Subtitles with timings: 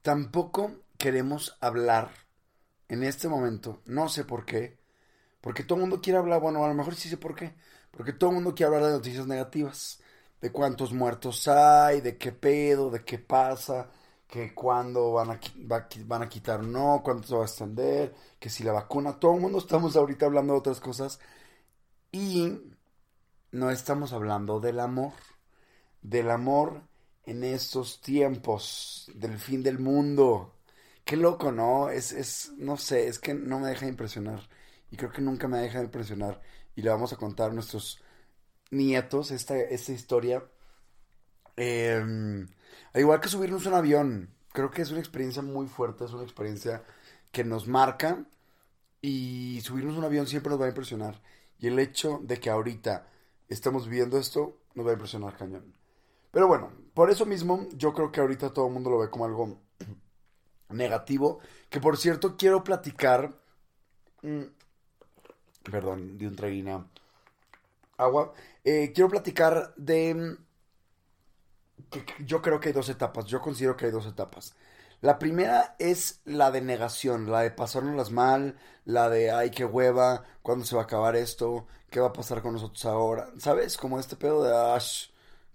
[0.03, 2.11] Tampoco queremos hablar
[2.87, 4.77] en este momento, no sé por qué,
[5.41, 7.53] porque todo el mundo quiere hablar, bueno, a lo mejor sí sé por qué,
[7.91, 9.99] porque todo el mundo quiere hablar de noticias negativas,
[10.41, 13.89] de cuántos muertos hay, de qué pedo, de qué pasa,
[14.27, 15.39] que cuándo van a,
[16.05, 19.41] van a quitar no, cuándo se va a extender, que si la vacuna, todo el
[19.41, 21.19] mundo estamos ahorita hablando de otras cosas
[22.11, 22.59] y
[23.51, 25.13] no estamos hablando del amor,
[26.01, 26.81] del amor
[27.25, 30.55] en estos tiempos, del fin del mundo.
[31.05, 31.89] Qué loco, ¿no?
[31.89, 34.47] Es, es, no sé, es que no me deja de impresionar.
[34.91, 36.41] Y creo que nunca me deja de impresionar.
[36.75, 38.01] Y le vamos a contar nuestros
[38.71, 40.43] nietos esta, esta historia.
[41.57, 42.45] Eh,
[42.93, 46.23] al igual que subirnos un avión, creo que es una experiencia muy fuerte, es una
[46.23, 46.83] experiencia
[47.31, 48.25] que nos marca
[49.01, 51.21] y subirnos un avión siempre nos va a impresionar.
[51.59, 53.07] Y el hecho de que ahorita
[53.47, 55.73] estamos viviendo esto nos va a impresionar cañón.
[56.31, 59.25] Pero bueno, por eso mismo yo creo que ahorita todo el mundo lo ve como
[59.25, 59.61] algo
[60.69, 61.39] negativo.
[61.69, 63.33] Que por cierto quiero platicar...
[64.21, 64.43] Mm,
[65.63, 66.87] perdón, de un traguina
[67.97, 68.33] agua.
[68.71, 70.37] Eh, quiero platicar de
[72.19, 74.53] yo creo que hay dos etapas, yo considero que hay dos etapas.
[75.01, 80.23] La primera es la de negación, la de pasárnoslas mal, la de ay, qué hueva,
[80.43, 83.31] cuándo se va a acabar esto, qué va a pasar con nosotros ahora.
[83.39, 83.75] ¿Sabes?
[83.75, 85.07] Como este pedo de ash,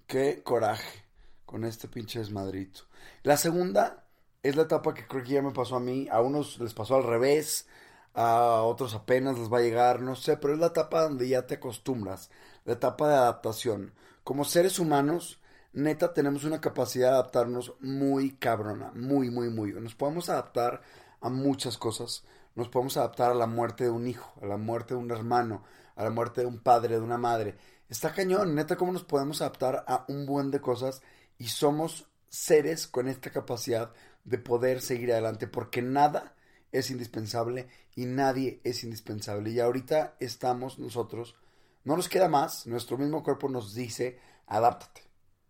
[0.09, 1.05] qué coraje
[1.47, 2.81] con este pinche desmadrito.
[3.23, 4.09] La segunda
[4.43, 6.97] es la etapa que creo que ya me pasó a mí, a unos les pasó
[6.97, 7.69] al revés,
[8.15, 11.47] a otros apenas les va a llegar, no sé, pero es la etapa donde ya
[11.47, 12.31] te acostumbras,
[12.65, 13.93] la etapa de adaptación.
[14.23, 15.41] Como seres humanos,
[15.73, 19.73] neta tenemos una capacidad de adaptarnos muy cabrona, muy, muy, muy.
[19.73, 20.83] Nos podemos adaptar
[21.21, 22.25] a muchas cosas.
[22.55, 25.65] Nos podemos adaptar a la muerte de un hijo, a la muerte de un hermano,
[25.97, 27.57] a la muerte de un padre, de una madre.
[27.89, 31.03] Está cañón, neta, cómo nos podemos adaptar a un buen de cosas
[31.39, 33.93] y somos seres con esta capacidad
[34.25, 36.35] de poder seguir adelante, porque nada
[36.73, 39.51] es indispensable y nadie es indispensable.
[39.51, 41.37] Y ahorita estamos nosotros,
[41.85, 45.05] no nos queda más, nuestro mismo cuerpo nos dice, adáptate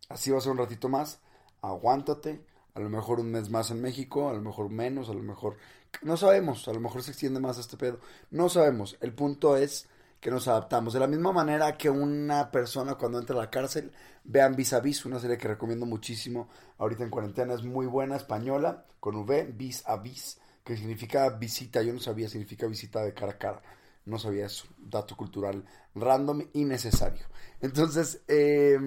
[0.09, 1.21] Así va a ser un ratito más.
[1.62, 2.45] Aguántate.
[2.75, 5.56] A lo mejor un mes más en México, a lo mejor menos, a lo mejor...
[6.03, 8.00] No sabemos, a lo mejor se extiende más este pedo.
[8.31, 8.97] No sabemos.
[9.00, 9.89] El punto es
[10.21, 10.93] que nos adaptamos.
[10.93, 13.93] De la misma manera que una persona cuando entra a la cárcel,
[14.25, 18.16] vean Vis a Vis, una serie que recomiendo muchísimo ahorita en cuarentena, es muy buena,
[18.16, 21.81] española, con V, Vis a Vis, que significa visita.
[21.81, 23.62] Yo no sabía, significa visita de cara a cara.
[24.04, 24.66] No sabía eso.
[24.78, 27.26] Dato cultural random y necesario.
[27.60, 28.78] Entonces, eh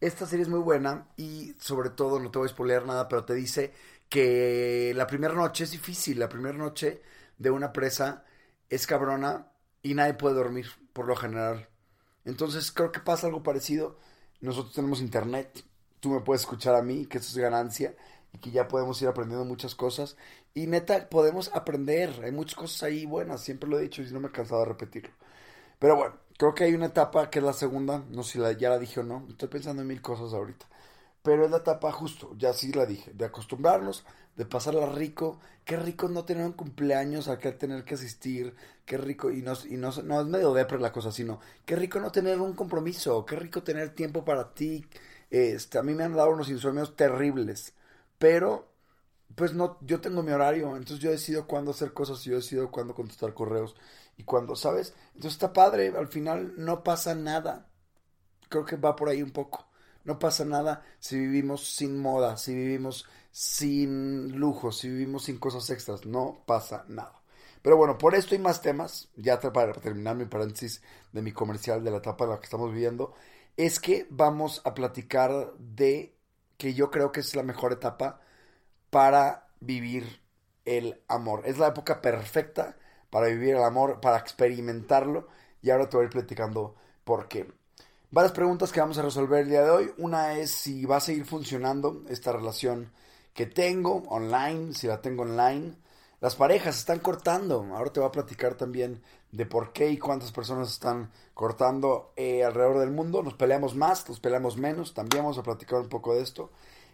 [0.00, 3.24] esta serie es muy buena y sobre todo, no te voy a spoilear nada, pero
[3.24, 3.72] te dice
[4.08, 7.02] que la primera noche es difícil, la primera noche
[7.36, 8.24] de una presa
[8.70, 11.68] es cabrona y nadie puede dormir, por lo general.
[12.24, 13.98] Entonces creo que pasa algo parecido.
[14.40, 15.64] Nosotros tenemos internet,
[16.00, 17.94] tú me puedes escuchar a mí, que eso es ganancia
[18.32, 20.16] y que ya podemos ir aprendiendo muchas cosas.
[20.54, 24.20] Y neta, podemos aprender, hay muchas cosas ahí buenas, siempre lo he dicho y no
[24.20, 25.10] me he cansado de repetirlo.
[25.78, 28.70] Pero bueno, creo que hay una etapa que es la segunda, no sé si ya
[28.70, 30.66] la dije o no, estoy pensando en mil cosas ahorita.
[31.22, 34.04] Pero es la etapa justo, ya sí la dije, de acostumbrarnos,
[34.36, 35.38] de pasarla rico.
[35.64, 38.54] Qué rico no tener un cumpleaños a que tener que asistir,
[38.86, 42.00] qué rico, y no, y no, no es medio depre la cosa, sino qué rico
[42.00, 44.86] no tener un compromiso, qué rico tener tiempo para ti.
[45.30, 47.74] Este, a mí me han dado unos insomnios terribles,
[48.20, 48.68] pero
[49.34, 52.94] pues no, yo tengo mi horario, entonces yo decido cuándo hacer cosas, yo decido cuándo
[52.94, 53.74] contestar correos
[54.18, 54.92] y cuando, ¿sabes?
[55.14, 57.70] Entonces está padre, al final no pasa nada.
[58.50, 59.66] Creo que va por ahí un poco.
[60.04, 65.70] No pasa nada si vivimos sin moda, si vivimos sin lujo, si vivimos sin cosas
[65.70, 66.04] extras.
[66.04, 67.22] No pasa nada.
[67.62, 70.82] Pero bueno, por esto y más temas, ya para terminar mi paréntesis
[71.12, 73.14] de mi comercial de la etapa en la que estamos viviendo,
[73.56, 76.19] es que vamos a platicar de
[76.60, 78.20] que yo creo que es la mejor etapa
[78.90, 80.20] para vivir
[80.66, 81.42] el amor.
[81.46, 82.76] Es la época perfecta
[83.08, 85.26] para vivir el amor, para experimentarlo.
[85.62, 87.50] Y ahora te voy a ir platicando por qué.
[88.10, 89.90] Varias preguntas que vamos a resolver el día de hoy.
[89.96, 92.92] Una es si va a seguir funcionando esta relación
[93.32, 95.74] que tengo online, si la tengo online.
[96.20, 97.66] Las parejas están cortando.
[97.74, 99.02] Ahora te voy a platicar también
[99.32, 103.22] de por qué y cuántas personas están cortando eh, alrededor del mundo.
[103.22, 104.92] Nos peleamos más, nos peleamos menos.
[104.92, 106.50] También vamos a platicar un poco de esto.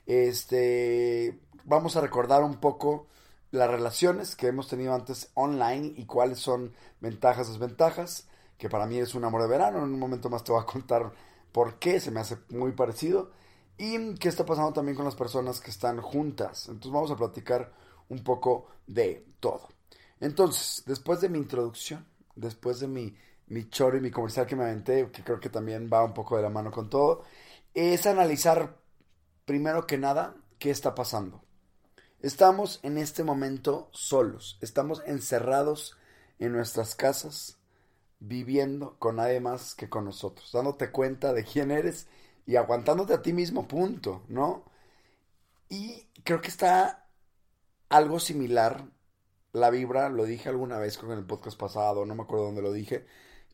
[0.06, 3.08] Este, vamos a recordar un poco
[3.50, 8.99] las relaciones que hemos tenido antes online y cuáles son ventajas, desventajas, que para mí
[8.99, 9.79] es un amor de verano.
[9.79, 11.12] En un momento más te voy a contar
[11.50, 13.32] por qué, se me hace muy parecido.
[13.76, 16.69] Y qué está pasando también con las personas que están juntas.
[16.69, 17.72] Entonces vamos a platicar
[18.08, 19.69] un poco de todo.
[20.20, 23.17] Entonces, después de mi introducción, después de mi,
[23.49, 26.37] mi choro y mi comercial que me aventé, que creo que también va un poco
[26.37, 27.25] de la mano con todo,
[27.75, 28.76] es analizar
[29.44, 31.43] primero que nada qué está pasando.
[32.20, 35.97] Estamos en este momento solos, estamos encerrados
[36.38, 37.58] en nuestras casas,
[38.19, 42.08] viviendo con nadie más que con nosotros, dándote cuenta de quién eres
[42.47, 44.64] y aguantándote a ti mismo, punto, ¿no?
[45.69, 47.06] Y creo que está
[47.88, 48.86] algo similar
[49.52, 52.72] la vibra, lo dije alguna vez con el podcast pasado, no me acuerdo dónde lo
[52.72, 53.06] dije,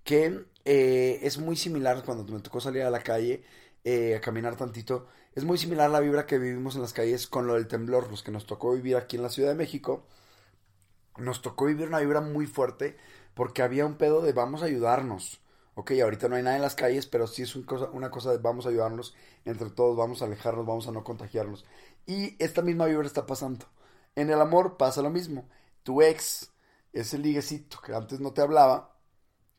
[0.04, 3.44] que eh, es muy similar cuando me tocó salir a la calle
[3.84, 5.06] eh, a caminar tantito.
[5.34, 8.22] Es muy similar la vibra que vivimos en las calles con lo del temblor, los
[8.22, 10.06] que nos tocó vivir aquí en la Ciudad de México.
[11.16, 12.96] Nos tocó vivir una vibra muy fuerte
[13.34, 15.40] porque había un pedo de vamos a ayudarnos.
[15.74, 18.66] Ok, ahorita no hay nada en las calles, pero sí es una cosa de vamos
[18.66, 19.14] a ayudarnos
[19.44, 21.64] entre todos, vamos a alejarnos, vamos a no contagiarnos.
[22.06, 23.66] Y esta misma vibra está pasando.
[24.14, 25.48] En el amor pasa lo mismo.
[25.82, 26.52] Tu ex,
[26.92, 28.96] ese liguecito que antes no te hablaba,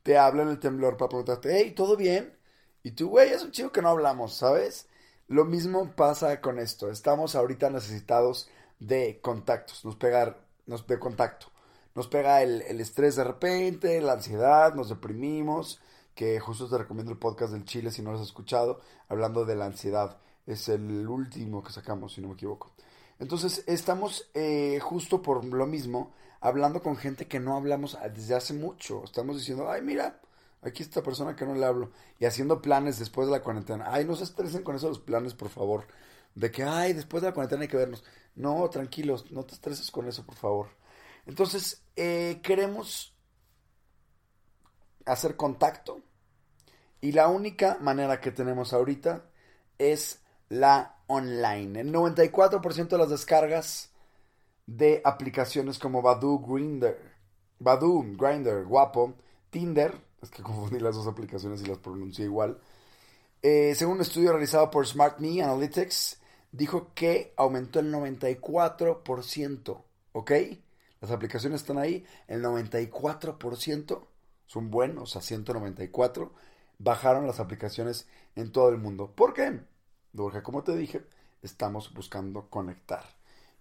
[0.03, 2.37] te habla en el temblor para preguntarte, hey, ¿todo bien?
[2.83, 4.87] Y tú, güey, es un chico que no hablamos, ¿sabes?
[5.27, 6.89] Lo mismo pasa con esto.
[6.91, 11.47] Estamos ahorita necesitados de contactos, nos pega, nos, de contacto.
[11.95, 15.79] Nos pega el, estrés de repente, la ansiedad, nos deprimimos,
[16.15, 19.55] que justo te recomiendo el podcast del Chile si no lo has escuchado, hablando de
[19.55, 20.17] la ansiedad.
[20.45, 22.73] Es el último que sacamos, si no me equivoco.
[23.19, 28.53] Entonces, estamos eh, justo por lo mismo, hablando con gente que no hablamos desde hace
[28.53, 29.03] mucho.
[29.03, 30.19] Estamos diciendo, ay, mira,
[30.61, 31.91] aquí está esta persona que no le hablo.
[32.19, 33.85] Y haciendo planes después de la cuarentena.
[33.87, 35.87] Ay, no se estresen con esos planes, por favor.
[36.35, 38.03] De que, ay, después de la cuarentena hay que vernos.
[38.35, 40.69] No, tranquilos, no te estreses con eso, por favor.
[41.25, 43.15] Entonces, eh, queremos
[45.05, 46.01] hacer contacto.
[47.01, 49.25] Y la única manera que tenemos ahorita
[49.77, 51.81] es la online.
[51.81, 53.91] El 94% de las descargas
[54.65, 56.99] de aplicaciones como Badu, Grinder,
[57.59, 59.15] Badu, Grinder, Guapo,
[59.49, 62.57] Tinder, es que confundí las dos aplicaciones y las pronuncié igual.
[63.41, 66.19] Eh, según un estudio realizado por SmartMe Analytics,
[66.51, 69.81] dijo que aumentó el 94%.
[70.13, 70.31] ¿Ok?
[71.01, 72.05] Las aplicaciones están ahí.
[72.27, 74.07] El 94%
[74.45, 76.31] son buenos, a 194.
[76.79, 79.11] Bajaron las aplicaciones en todo el mundo.
[79.13, 79.59] ¿Por qué?
[80.15, 81.03] Porque, como te dije,
[81.41, 83.03] estamos buscando conectar.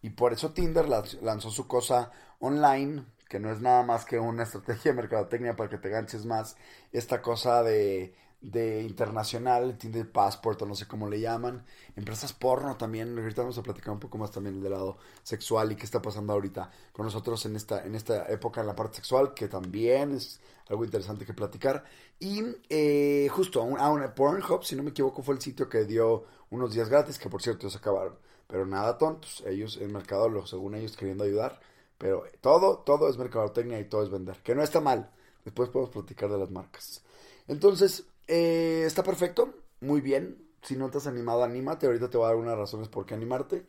[0.02, 2.10] Y por eso Tinder lanzó su cosa
[2.40, 6.26] online que no es nada más que una estrategia de mercadotecnia para que te ganches
[6.26, 6.54] más
[6.92, 11.64] esta cosa de, de internacional, Tinder Passport o no sé cómo le llaman,
[11.96, 15.76] empresas porno también, ahorita vamos a platicar un poco más también del lado sexual y
[15.76, 19.32] qué está pasando ahorita con nosotros en esta, en esta época en la parte sexual,
[19.34, 21.84] que también es algo interesante que platicar.
[22.18, 25.84] Y eh, justo a una, a Pornhub, si no me equivoco, fue el sitio que
[25.84, 28.16] dio unos días gratis, que por cierto se acabaron.
[28.46, 31.60] Pero nada tontos, ellos, el mercado, según ellos, queriendo ayudar
[32.02, 34.36] pero todo, todo es mercadotecnia y todo es vender.
[34.42, 35.08] Que no está mal.
[35.44, 37.00] Después podemos platicar de las marcas.
[37.46, 39.54] Entonces, eh, está perfecto.
[39.80, 40.48] Muy bien.
[40.62, 41.86] Si no te has animado, anímate.
[41.86, 43.66] Ahorita te voy a dar unas razones por qué animarte.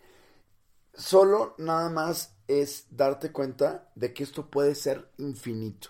[0.94, 5.90] Solo nada más es darte cuenta de que esto puede ser infinito.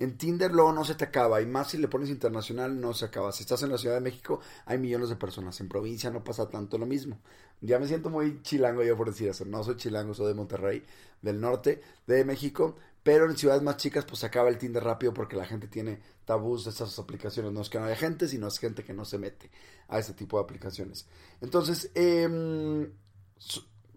[0.00, 3.04] En Tinder luego no se te acaba, y más si le pones internacional no se
[3.04, 3.30] acaba.
[3.32, 6.48] Si estás en la Ciudad de México hay millones de personas, en provincia no pasa
[6.50, 7.20] tanto lo mismo.
[7.60, 10.84] Ya me siento muy chilango yo por decir eso, no soy chilango, soy de Monterrey,
[11.22, 15.14] del norte de México, pero en ciudades más chicas pues se acaba el Tinder rápido
[15.14, 17.52] porque la gente tiene tabús de estas aplicaciones.
[17.52, 19.50] No es que no haya gente, sino es gente que no se mete
[19.88, 21.06] a este tipo de aplicaciones.
[21.40, 22.88] Entonces, eh,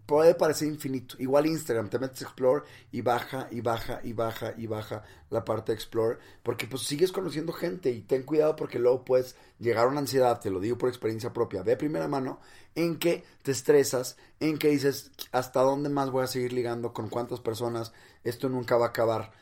[0.08, 1.16] puede parecer infinito.
[1.18, 5.44] Igual Instagram, te metes a Explore y baja y baja y baja y baja la
[5.44, 9.84] parte de Explore, porque pues sigues conociendo gente y ten cuidado porque luego puedes llegar
[9.84, 12.40] a una ansiedad, te lo digo por experiencia propia, de primera mano,
[12.74, 16.94] en que te estresas, en que dices, ¿hasta dónde más voy a seguir ligando?
[16.94, 17.92] ¿Con cuántas personas?
[18.24, 19.32] Esto nunca va a acabar.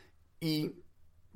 [0.40, 0.82] y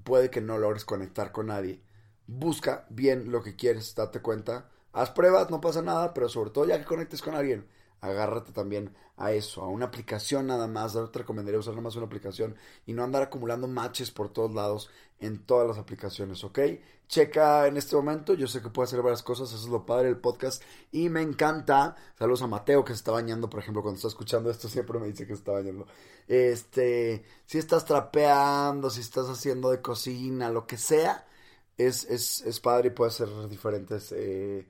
[0.03, 1.81] puede que no logres conectar con nadie.
[2.27, 4.71] Busca bien lo que quieres, date cuenta.
[4.93, 7.67] Haz pruebas, no pasa nada, pero sobre todo ya que conectes con alguien,
[8.01, 10.95] agárrate también a eso, a una aplicación nada más.
[11.13, 14.91] Te recomendaría usar nada más una aplicación y no andar acumulando matches por todos lados
[15.21, 16.59] en todas las aplicaciones, ¿ok?
[17.07, 20.07] Checa en este momento, yo sé que puede hacer varias cosas, eso es lo padre
[20.07, 21.97] del podcast y me encanta.
[22.19, 25.09] Saludos a Mateo que se está bañando, por ejemplo, cuando está escuchando esto siempre me
[25.09, 25.87] dice que se está bañando.
[26.29, 31.27] Este, si estás trapeando, si estás haciendo de cocina, lo que sea,
[31.77, 34.13] es, es, es padre y puede ser diferentes.
[34.13, 34.67] Eh,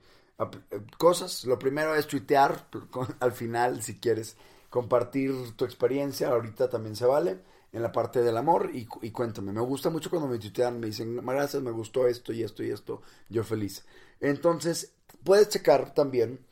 [0.97, 1.45] cosas.
[1.45, 2.67] Lo primero es tuitear
[3.19, 4.37] al final, si quieres
[4.69, 7.41] compartir tu experiencia, ahorita también se vale,
[7.73, 9.51] en la parte del amor y, cuéntame.
[9.51, 12.71] Me gusta mucho cuando me tuitean, me dicen, gracias, me gustó esto y esto y
[12.71, 13.85] esto, yo feliz.
[14.19, 14.93] Entonces,
[15.23, 16.45] puedes checar también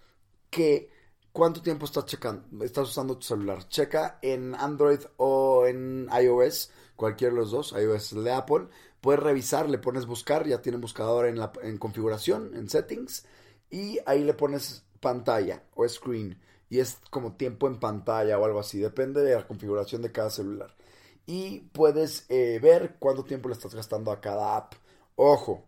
[0.50, 0.92] que
[1.32, 3.68] cuánto tiempo estás checando, estás usando tu celular.
[3.70, 8.68] Checa en Android o en iOS, cualquiera de los dos, iOS de Apple.
[9.00, 13.26] Puedes revisar, le pones buscar, ya tiene buscador en, la, en configuración, en settings
[13.70, 18.60] y ahí le pones pantalla o screen y es como tiempo en pantalla o algo
[18.60, 20.76] así, depende de la configuración de cada celular.
[21.26, 24.74] Y puedes eh, ver cuánto tiempo le estás gastando a cada app.
[25.16, 25.66] Ojo,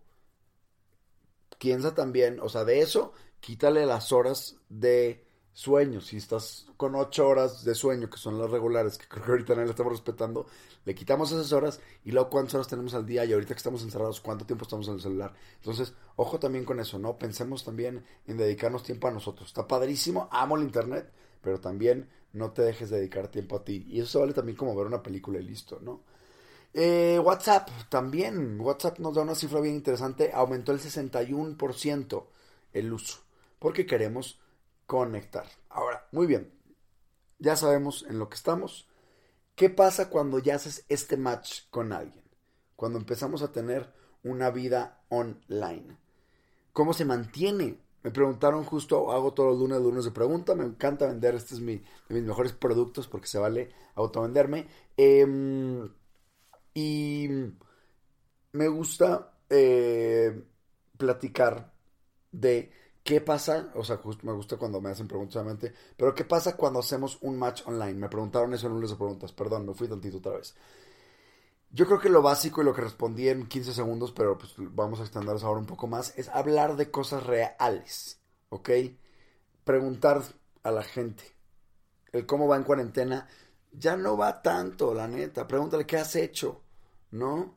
[1.60, 6.02] piensa también, o sea, de eso, quítale las horas de sueño.
[6.02, 9.56] Si estás con ocho horas de sueño, que son las regulares, que creo que ahorita
[9.56, 10.48] no le estamos respetando,
[10.86, 13.84] le quitamos esas horas y luego cuántas horas tenemos al día y ahorita que estamos
[13.84, 15.34] encerrados, cuánto tiempo estamos en el celular.
[15.56, 17.18] Entonces, ojo también con eso, ¿no?
[17.18, 19.48] Pensemos también en dedicarnos tiempo a nosotros.
[19.48, 23.86] Está padrísimo, amo el internet, pero también no te dejes dedicar tiempo a ti.
[23.90, 26.02] Y eso se vale también como ver una película y listo, ¿no?
[26.74, 28.60] Eh, WhatsApp también.
[28.60, 30.32] WhatsApp nos da una cifra bien interesante.
[30.34, 32.24] Aumentó el 61%
[32.74, 33.20] el uso.
[33.60, 34.40] Porque queremos
[34.92, 35.46] conectar.
[35.70, 36.52] Ahora, muy bien.
[37.40, 38.90] Ya sabemos en lo que estamos.
[39.56, 42.26] ¿Qué pasa cuando ya haces este match con alguien?
[42.76, 45.98] Cuando empezamos a tener una vida online.
[46.74, 47.80] ¿Cómo se mantiene?
[48.04, 51.66] Me preguntaron justo, hago todos los lunes, lunes de pregunta, me encanta vender, este es
[51.66, 54.68] de mis mejores productos porque se vale autovenderme.
[54.98, 55.88] Eh,
[56.74, 57.30] y
[58.52, 60.44] me gusta eh,
[60.98, 61.72] platicar
[62.34, 63.72] de ¿Qué pasa?
[63.76, 65.74] O sea, me gusta cuando me hacen preguntas solamente.
[65.98, 67.96] Pero ¿qué pasa cuando hacemos un match online?
[67.96, 69.32] Me preguntaron eso en lunes de preguntas.
[69.32, 70.56] Perdón, me fui tantito otra vez.
[71.72, 75.00] Yo creo que lo básico y lo que respondí en 15 segundos, pero pues vamos
[75.00, 78.20] a extenderlos ahora un poco más, es hablar de cosas reales.
[78.50, 78.70] ¿Ok?
[79.64, 80.22] Preguntar
[80.64, 81.24] a la gente.
[82.12, 83.28] El cómo va en cuarentena
[83.72, 85.48] ya no va tanto, la neta.
[85.48, 86.62] Pregúntale qué has hecho,
[87.12, 87.56] ¿no?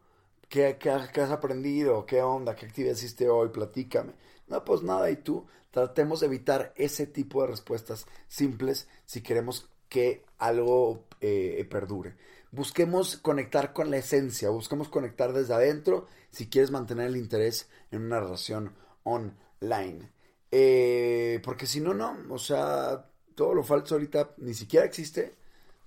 [0.49, 2.07] ¿Qué, qué, qué has aprendido?
[2.07, 2.55] ¿Qué onda?
[2.55, 3.49] ¿Qué actividad hiciste hoy?
[3.49, 4.15] Platícame
[4.49, 9.69] no, pues nada, y tú, tratemos de evitar ese tipo de respuestas simples si queremos
[9.89, 12.17] que algo eh, perdure.
[12.53, 18.03] Busquemos conectar con la esencia, busquemos conectar desde adentro si quieres mantener el interés en
[18.03, 18.73] una relación
[19.03, 20.11] online.
[20.53, 25.35] Eh, porque si no, no, o sea, todo lo falso ahorita ni siquiera existe,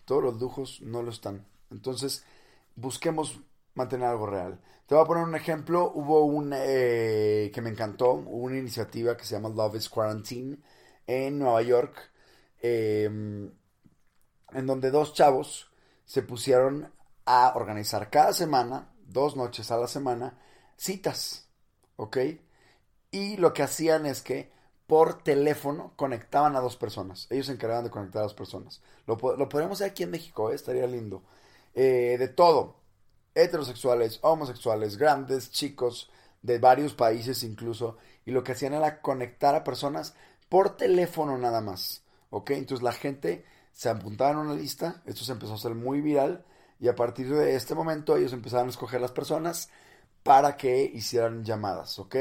[0.04, 1.46] todos los lujos no lo están.
[1.72, 2.26] Entonces,
[2.76, 3.40] busquemos
[3.77, 4.60] mantener algo real.
[4.86, 5.91] Te voy a poner un ejemplo.
[5.93, 10.57] Hubo un eh, que me encantó, una iniciativa que se llama Love is Quarantine
[11.05, 12.12] en Nueva York,
[12.62, 13.51] em,
[14.53, 15.72] en donde dos chavos
[16.05, 16.91] se pusieron
[17.25, 20.39] a organizar cada semana, dos noches a la semana,
[20.77, 21.50] citas,
[21.98, 22.17] ¿ok?
[23.12, 24.51] Y lo que hacían es que
[24.88, 27.27] por teléfono conectaban a dos personas.
[27.29, 28.81] Ellos se encargaban de conectar a dos personas.
[29.05, 30.55] Lo, lo podríamos hacer aquí en México, ¿eh?
[30.55, 31.24] estaría lindo.
[31.74, 32.77] Eh, de todo
[33.38, 36.10] heterosexuales, homosexuales, grandes, chicos,
[36.41, 40.15] de varios países incluso, y lo que hacían era conectar a personas
[40.50, 42.51] por teléfono nada más, ¿ok?
[42.51, 46.46] Entonces la gente se apuntaba en una lista, esto se empezó a hacer muy viral,
[46.79, 49.70] y a partir de este momento ellos empezaron a escoger las personas
[50.24, 52.15] para que hicieran llamadas, ¿ok?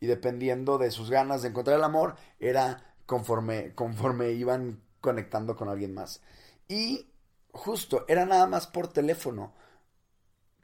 [0.00, 5.68] Y dependiendo de sus ganas de encontrar el amor, era conforme, conforme iban conectando con
[5.68, 6.20] alguien más.
[6.68, 7.10] Y
[7.52, 9.54] justo, era nada más por teléfono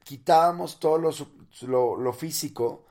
[0.04, 2.86] quitábamos todo lo, lo, físico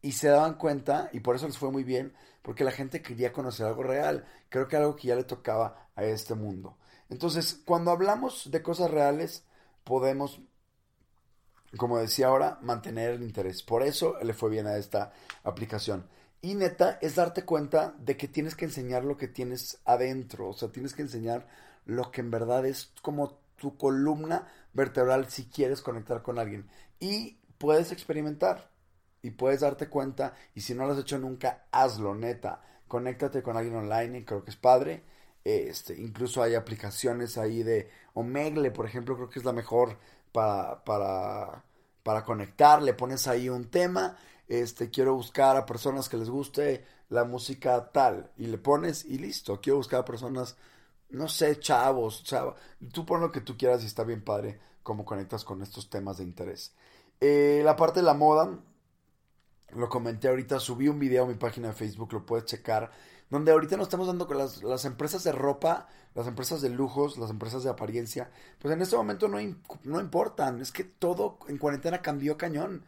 [0.00, 3.32] y se daban cuenta, y por eso les fue muy bien, porque la gente quería
[3.32, 4.24] conocer algo real.
[4.48, 6.76] Creo que algo que ya le tocaba a este mundo.
[7.08, 9.44] Entonces, cuando hablamos de cosas reales,
[9.84, 10.40] podemos,
[11.76, 13.62] como decía ahora, mantener el interés.
[13.62, 15.12] Por eso le fue bien a esta
[15.44, 16.08] aplicación.
[16.40, 20.48] Y neta, es darte cuenta de que tienes que enseñar lo que tienes adentro.
[20.48, 21.46] O sea, tienes que enseñar
[21.84, 26.68] lo que en verdad es como tu columna vertebral si quieres conectar con alguien.
[26.98, 28.72] Y puedes experimentar
[29.22, 30.34] y puedes darte cuenta.
[30.52, 32.60] Y si no lo has hecho nunca, hazlo, neta.
[32.88, 35.04] Conéctate con alguien online creo que es padre.
[35.44, 39.96] Este, incluso hay aplicaciones ahí de Omegle, por ejemplo, creo que es la mejor
[40.32, 41.64] para, para,
[42.02, 44.16] para conectar, le pones ahí un tema,
[44.46, 49.18] este, quiero buscar a personas que les guste la música tal, y le pones y
[49.18, 50.56] listo, quiero buscar a personas,
[51.12, 52.56] no sé, chavos, chavos,
[52.92, 56.18] tú pon lo que tú quieras y está bien padre cómo conectas con estos temas
[56.18, 56.74] de interés.
[57.20, 58.58] Eh, la parte de la moda,
[59.74, 62.90] lo comenté ahorita, subí un video a mi página de Facebook, lo puedes checar,
[63.30, 67.16] donde ahorita nos estamos dando con las, las empresas de ropa, las empresas de lujos,
[67.18, 69.38] las empresas de apariencia, pues en este momento no,
[69.84, 72.84] no importan, es que todo en cuarentena cambió cañón.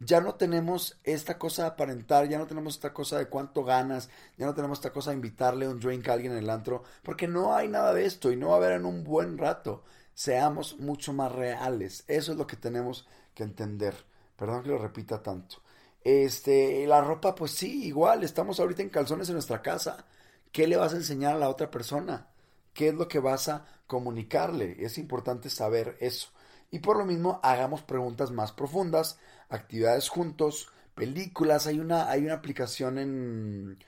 [0.00, 4.08] Ya no tenemos esta cosa de aparentar, ya no tenemos esta cosa de cuánto ganas,
[4.36, 7.26] ya no tenemos esta cosa de invitarle un drink a alguien en el antro, porque
[7.26, 9.82] no hay nada de esto y no va a haber en un buen rato.
[10.14, 13.94] Seamos mucho más reales, eso es lo que tenemos que entender.
[14.36, 15.56] Perdón que lo repita tanto.
[16.02, 20.06] Este, la ropa, pues sí, igual, estamos ahorita en calzones en nuestra casa.
[20.52, 22.28] ¿Qué le vas a enseñar a la otra persona?
[22.72, 24.76] ¿Qué es lo que vas a comunicarle?
[24.84, 26.30] Es importante saber eso.
[26.70, 31.66] Y por lo mismo, hagamos preguntas más profundas, actividades juntos, películas.
[31.66, 33.78] Hay una, hay una aplicación en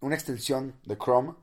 [0.00, 1.34] una extensión de Chrome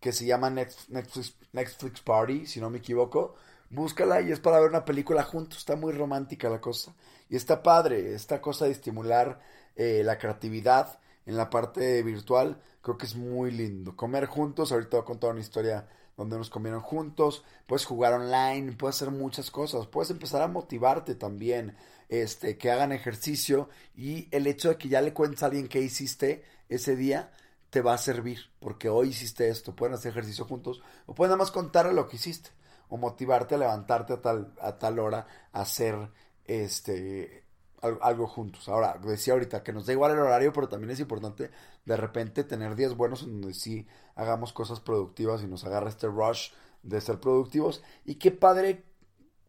[0.00, 3.36] que se llama Netflix, Netflix Party, si no me equivoco.
[3.70, 5.58] Búscala y es para ver una película juntos.
[5.58, 6.94] Está muy romántica la cosa.
[7.28, 9.40] Y está padre, esta cosa de estimular
[9.76, 13.96] eh, la creatividad en la parte virtual, creo que es muy lindo.
[13.96, 18.72] Comer juntos, ahorita voy a contar una historia donde nos comieron juntos, puedes jugar online,
[18.72, 21.76] puedes hacer muchas cosas, puedes empezar a motivarte también,
[22.08, 25.80] este, que hagan ejercicio y el hecho de que ya le cuentes a alguien qué
[25.80, 27.32] hiciste ese día
[27.70, 31.38] te va a servir, porque hoy hiciste esto, pueden hacer ejercicio juntos o pueden nada
[31.38, 32.50] más contarle lo que hiciste
[32.88, 36.10] o motivarte a levantarte a tal, a tal hora a hacer
[36.44, 37.46] este
[37.82, 38.68] algo juntos.
[38.68, 41.50] Ahora, decía ahorita que nos da igual el horario, pero también es importante
[41.84, 46.06] de repente tener días buenos en donde sí hagamos cosas productivas y nos agarra este
[46.06, 47.82] rush de ser productivos.
[48.04, 48.84] Y qué padre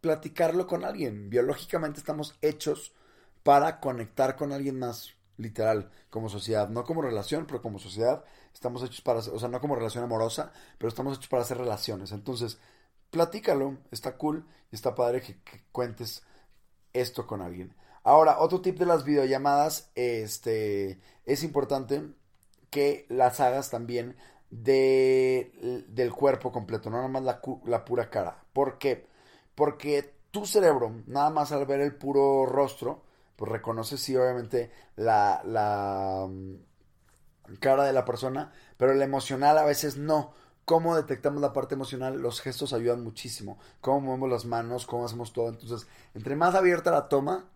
[0.00, 1.30] platicarlo con alguien.
[1.30, 2.92] Biológicamente estamos hechos
[3.42, 6.68] para conectar con alguien más, literal, como sociedad.
[6.68, 10.52] No como relación, pero como sociedad estamos hechos para, o sea, no como relación amorosa,
[10.78, 12.12] pero estamos hechos para hacer relaciones.
[12.12, 12.58] Entonces,
[13.10, 15.40] platícalo, está cool y está padre que
[15.72, 16.22] cuentes
[16.92, 17.74] esto con alguien.
[18.04, 22.02] Ahora, otro tip de las videollamadas, este, es importante
[22.70, 24.16] que las hagas también
[24.50, 28.44] de, del cuerpo completo, no nada más la, la pura cara.
[28.52, 29.06] ¿Por qué?
[29.54, 33.02] Porque tu cerebro, nada más al ver el puro rostro,
[33.36, 39.64] pues reconoce sí obviamente la, la mm, cara de la persona, pero el emocional a
[39.64, 43.58] veces no cómo detectamos la parte emocional, los gestos ayudan muchísimo.
[43.80, 45.48] Cómo movemos las manos, cómo hacemos todo.
[45.48, 47.46] Entonces, entre más abierta la toma,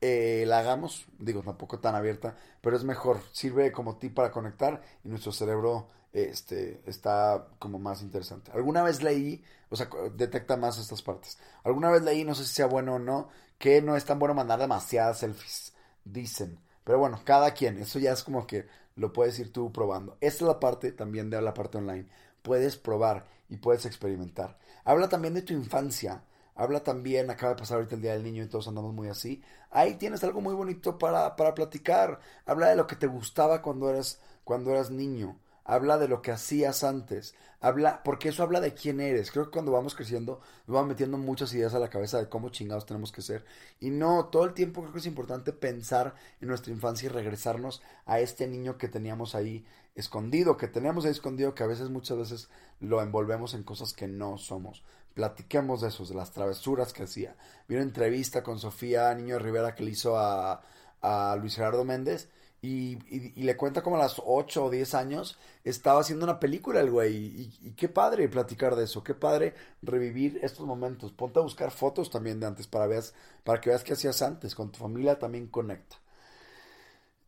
[0.00, 3.20] eh, la hagamos, digo, tampoco tan abierta, pero es mejor.
[3.32, 8.50] Sirve como tip para conectar y nuestro cerebro este, está como más interesante.
[8.52, 11.38] Alguna vez leí, o sea, detecta más estas partes.
[11.64, 14.34] Alguna vez leí, no sé si sea bueno o no, que no es tan bueno
[14.34, 16.58] mandar demasiadas selfies, dicen.
[16.84, 20.16] Pero bueno, cada quien, eso ya es como que lo puedes ir tú probando.
[20.20, 22.08] Esta es la parte también de la parte online
[22.42, 24.58] puedes probar y puedes experimentar.
[24.84, 26.22] Habla también de tu infancia.
[26.60, 29.42] Habla también, acaba de pasar ahorita el Día del Niño y todos andamos muy así.
[29.70, 32.20] Ahí tienes algo muy bonito para, para platicar.
[32.44, 35.38] Habla de lo que te gustaba cuando eras, cuando eras niño
[35.70, 39.30] habla de lo que hacías antes, habla, porque eso habla de quién eres.
[39.30, 42.48] Creo que cuando vamos creciendo, nos van metiendo muchas ideas a la cabeza de cómo
[42.48, 43.44] chingados tenemos que ser.
[43.78, 47.82] Y no, todo el tiempo creo que es importante pensar en nuestra infancia y regresarnos
[48.04, 52.18] a este niño que teníamos ahí escondido, que teníamos ahí escondido, que a veces, muchas
[52.18, 52.48] veces
[52.80, 54.82] lo envolvemos en cosas que no somos.
[55.14, 57.36] Platiquemos de eso, de las travesuras que hacía.
[57.68, 60.62] Vi una entrevista con Sofía Niño Rivera que le hizo a,
[61.02, 62.28] a Luis Gerardo Méndez
[62.62, 62.96] y,
[63.42, 67.16] le cuenta como a las 8 o 10 años estaba haciendo una película el güey.
[67.62, 71.12] Y, qué padre platicar de eso, qué padre revivir estos momentos.
[71.12, 74.54] Ponte a buscar fotos también de antes para, veas, para que veas qué hacías antes.
[74.54, 75.96] Con tu familia también conecta.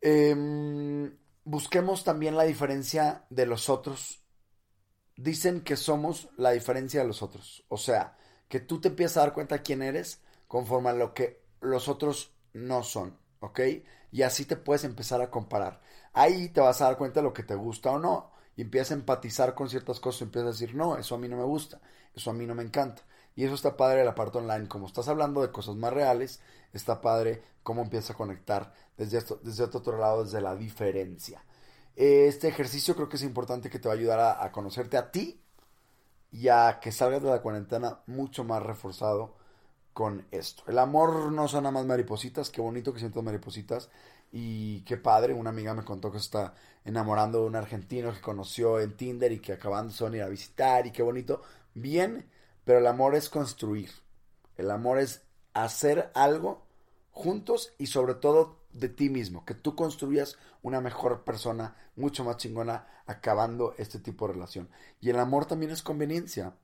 [0.03, 4.21] Em, busquemos también la diferencia de los otros.
[5.16, 7.64] Dicen que somos la diferencia de los otros.
[7.68, 8.16] O sea,
[8.48, 12.33] que tú te empiezas a dar cuenta quién eres conforme a lo que los otros
[12.53, 13.18] no son.
[13.40, 13.61] ¿Ok?
[14.12, 15.81] y así te puedes empezar a comparar.
[16.12, 18.92] Ahí te vas a dar cuenta de lo que te gusta o no y empiezas
[18.92, 21.44] a empatizar con ciertas cosas y empiezas a decir, no, eso a mí no me
[21.44, 21.81] gusta,
[22.14, 23.03] eso a mí no me encanta.
[23.35, 24.68] Y eso está padre de la parte online.
[24.68, 26.40] Como estás hablando de cosas más reales,
[26.75, 31.42] está padre cómo empiezas a conectar desde, esto, desde otro lado, desde la diferencia.
[31.96, 35.40] Este ejercicio creo que es importante que te va a ayudar a, conocerte a ti
[36.31, 39.35] y a que salgas de la cuarentena mucho más reforzado
[39.92, 40.62] con esto.
[40.66, 43.90] El amor no son nada más maripositas, qué bonito que siento maripositas
[44.33, 48.81] y qué padre, una amiga me contó que está enamorando de un argentino que conoció
[48.81, 51.42] en Tinder y que acabando de ir a visitar y qué bonito.
[51.74, 52.26] Bien,
[52.64, 53.90] pero el amor es construir.
[54.57, 56.62] El amor es hacer algo
[57.11, 62.37] juntos y sobre todo de ti mismo, que tú construyas una mejor persona, mucho más
[62.38, 64.68] chingona, acabando este tipo de relación.
[65.00, 66.54] Y el amor también es conveniencia.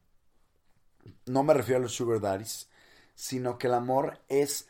[1.26, 2.68] No me refiero a los sugar daddies,
[3.14, 4.68] sino que el amor es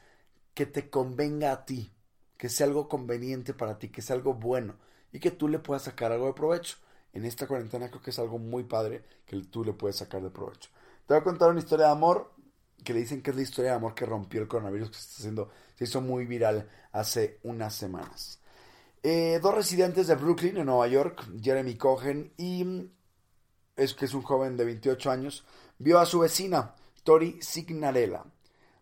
[0.54, 1.92] que te convenga a ti,
[2.36, 4.76] que sea algo conveniente para ti, que sea algo bueno
[5.12, 6.78] y que tú le puedas sacar algo de provecho.
[7.12, 10.30] En esta cuarentena creo que es algo muy padre que tú le puedes sacar de
[10.30, 10.70] provecho.
[11.06, 12.32] Te voy a contar una historia de amor
[12.84, 15.00] que le dicen que es la historia de amor que rompió el coronavirus, que se,
[15.02, 18.40] está haciendo, se hizo muy viral hace unas semanas.
[19.02, 22.90] Eh, dos residentes de Brooklyn, en Nueva York, Jeremy Cohen y
[23.76, 25.44] es que es un joven de 28 años,
[25.78, 28.24] vio a su vecina, Tori Signarella,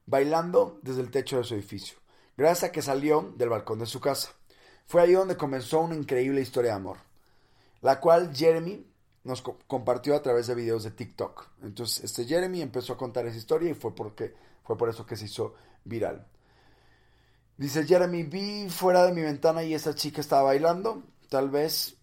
[0.07, 1.99] bailando desde el techo de su edificio,
[2.37, 4.31] gracias a que salió del balcón de su casa.
[4.87, 6.97] Fue ahí donde comenzó una increíble historia de amor,
[7.83, 8.87] la cual Jeremy
[9.27, 11.49] nos compartió a través de videos de TikTok.
[11.63, 15.17] Entonces, este Jeremy empezó a contar esa historia y fue porque fue por eso que
[15.17, 16.29] se hizo viral.
[17.57, 21.97] Dice Jeremy, vi fuera de mi ventana y esa chica estaba bailando, tal vez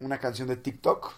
[0.00, 1.12] una canción de TikTok.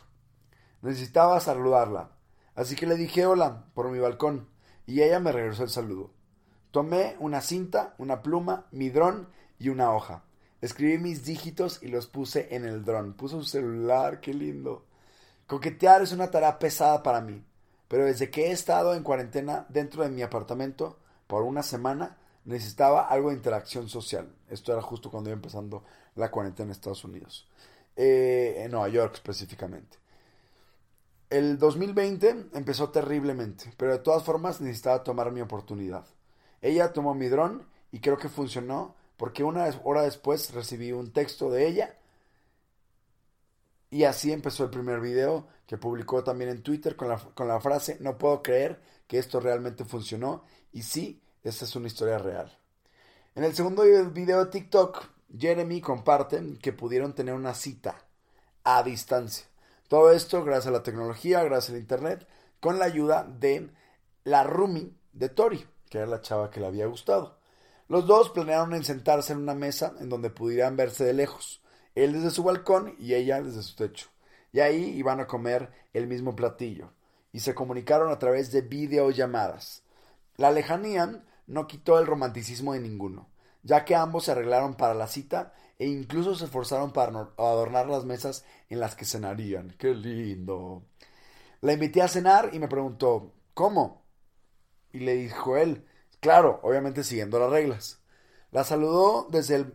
[0.82, 2.10] Necesitaba saludarla,
[2.54, 4.48] así que le dije hola por mi balcón
[4.86, 6.12] y ella me regresó el saludo.
[6.72, 10.24] Tomé una cinta, una pluma, mi dron y una hoja.
[10.60, 13.14] Escribí mis dígitos y los puse en el dron.
[13.14, 14.87] Puso un celular, qué lindo.
[15.48, 17.42] Coquetear es una tarea pesada para mí,
[17.88, 23.08] pero desde que he estado en cuarentena dentro de mi apartamento por una semana, necesitaba
[23.08, 24.28] algo de interacción social.
[24.50, 25.84] Esto era justo cuando iba empezando
[26.16, 27.48] la cuarentena en Estados Unidos,
[27.96, 29.96] eh, en Nueva York específicamente.
[31.30, 36.04] El 2020 empezó terriblemente, pero de todas formas necesitaba tomar mi oportunidad.
[36.60, 41.50] Ella tomó mi dron y creo que funcionó porque una hora después recibí un texto
[41.50, 41.97] de ella
[43.90, 47.60] y así empezó el primer video que publicó también en Twitter con la, con la
[47.60, 52.58] frase no puedo creer que esto realmente funcionó y sí, esta es una historia real.
[53.34, 55.04] En el segundo video de TikTok,
[55.36, 57.96] Jeremy comparte que pudieron tener una cita
[58.64, 59.46] a distancia.
[59.88, 62.26] Todo esto gracias a la tecnología, gracias al internet,
[62.60, 63.70] con la ayuda de
[64.24, 67.38] la Rumi de Tori, que era la chava que le había gustado.
[67.88, 71.62] Los dos planearon en sentarse en una mesa en donde pudieran verse de lejos
[72.04, 74.08] él desde su balcón y ella desde su techo.
[74.52, 76.92] Y ahí iban a comer el mismo platillo.
[77.32, 79.82] Y se comunicaron a través de videollamadas.
[80.36, 83.28] La lejanía no quitó el romanticismo de ninguno,
[83.62, 88.04] ya que ambos se arreglaron para la cita e incluso se esforzaron para adornar las
[88.04, 89.74] mesas en las que cenarían.
[89.78, 90.82] ¡Qué lindo!
[91.60, 94.02] La invité a cenar y me preguntó, ¿cómo?
[94.92, 95.84] Y le dijo él,
[96.20, 98.00] claro, obviamente siguiendo las reglas.
[98.50, 99.74] La saludó desde, el,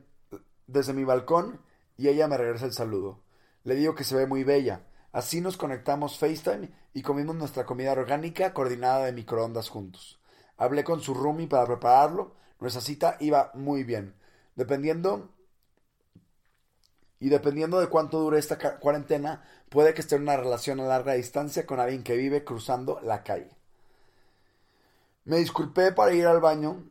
[0.67, 1.59] desde mi balcón
[1.97, 3.19] y ella me regresa el saludo.
[3.63, 4.81] Le digo que se ve muy bella.
[5.11, 10.19] Así nos conectamos FaceTime y comimos nuestra comida orgánica coordinada de microondas juntos.
[10.57, 12.35] Hablé con su roomie para prepararlo.
[12.59, 14.15] Nuestra cita iba muy bien.
[14.55, 15.29] Dependiendo
[17.19, 21.13] y dependiendo de cuánto dure esta cuarentena, puede que esté en una relación a larga
[21.13, 23.55] distancia con alguien que vive cruzando la calle.
[25.23, 26.83] Me disculpé para ir al baño,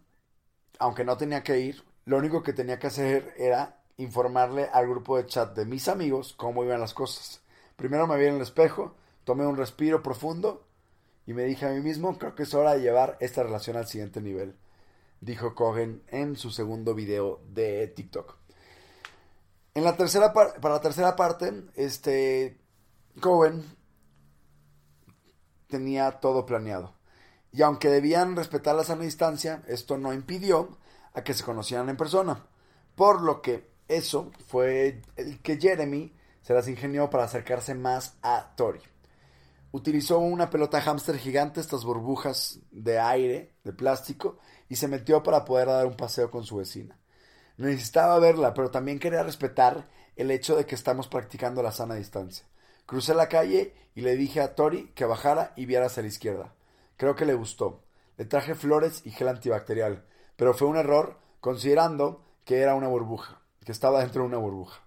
[0.78, 1.84] aunque no tenía que ir.
[2.06, 6.34] Lo único que tenía que hacer era informarle al grupo de chat de mis amigos
[6.36, 7.42] cómo iban las cosas.
[7.76, 10.66] Primero me vi en el espejo, tomé un respiro profundo
[11.26, 13.86] y me dije a mí mismo, creo que es hora de llevar esta relación al
[13.86, 14.56] siguiente nivel,
[15.20, 18.36] dijo Cohen en su segundo video de TikTok.
[19.74, 22.60] En la tercera para la tercera parte, este
[23.20, 23.64] Cohen
[25.68, 26.94] tenía todo planeado.
[27.52, 30.78] Y aunque debían respetar la sana distancia, esto no impidió
[31.14, 32.46] a que se conocieran en persona.
[32.94, 38.54] Por lo que eso fue el que Jeremy se las ingenió para acercarse más a
[38.56, 38.80] Tori.
[39.70, 45.44] Utilizó una pelota hámster gigante, estas burbujas de aire, de plástico, y se metió para
[45.44, 46.98] poder dar un paseo con su vecina.
[47.56, 52.46] Necesitaba verla, pero también quería respetar el hecho de que estamos practicando la sana distancia.
[52.86, 56.54] Crucé la calle y le dije a Tori que bajara y viera hacia la izquierda.
[56.96, 57.82] Creo que le gustó.
[58.16, 60.04] Le traje flores y gel antibacterial,
[60.36, 64.82] pero fue un error considerando que era una burbuja que estaba dentro de una burbuja.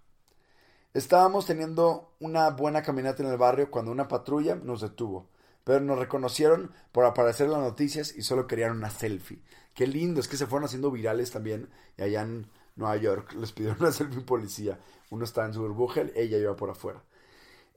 [0.93, 5.27] Estábamos teniendo una buena caminata en el barrio cuando una patrulla nos detuvo,
[5.63, 9.41] pero nos reconocieron por aparecer en las noticias y solo querían una selfie.
[9.73, 13.51] Qué lindo, es que se fueron haciendo virales también y allá en Nueva York les
[13.51, 14.79] pidieron una selfie policía.
[15.09, 17.03] Uno estaba en su burbuja, ella iba por afuera.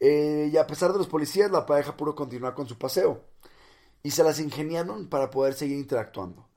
[0.01, 3.25] Eh, y a pesar de los policías, la pareja pudo continuar con su paseo.
[4.03, 6.49] Y se las ingeniaron para poder seguir interactuando.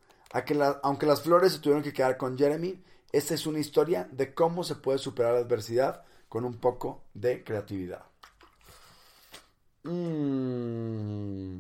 [0.83, 4.63] aunque las flores se tuvieron que quedar con Jeremy, esta es una historia de cómo
[4.63, 8.05] se puede superar la adversidad con un poco de creatividad.
[9.83, 11.59] Mm,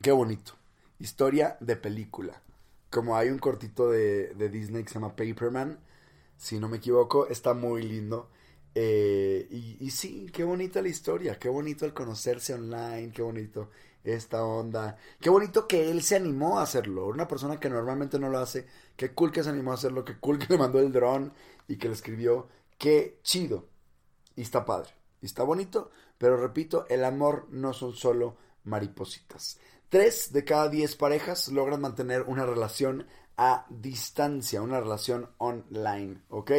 [0.00, 0.54] qué bonito.
[0.98, 2.42] Historia de película.
[2.90, 5.78] como hay un cortito de, Disney que se llama Paperman,
[6.36, 8.30] si no me equivoco, está muy lindo.
[8.74, 13.70] Eh, y, sí, qué bonita la historia, qué bonito el conocerse online, qué bonito
[14.04, 18.28] esta onda, qué bonito que él se animó a hacerlo, una persona que normalmente no
[18.28, 20.92] lo hace, qué cool que se animó a hacerlo, qué cool que le mandó el
[20.92, 21.32] dron
[21.68, 23.68] y que le escribió, qué chido,
[24.36, 29.58] y está padre, y está bonito, pero repito, el amor no son solo maripositas.
[29.88, 36.50] Tres de cada diez parejas logran mantener una relación a distancia, una relación online, ¿ok?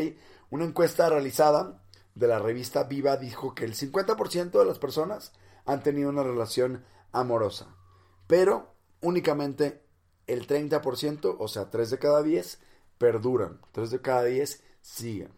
[0.49, 1.83] Una encuesta realizada
[2.15, 5.33] de la revista Viva dijo que el 50% de las personas
[5.65, 7.75] han tenido una relación amorosa,
[8.27, 9.82] pero únicamente
[10.27, 12.59] el 30%, o sea, 3 de cada 10,
[12.97, 15.33] perduran, 3 de cada 10 siguen.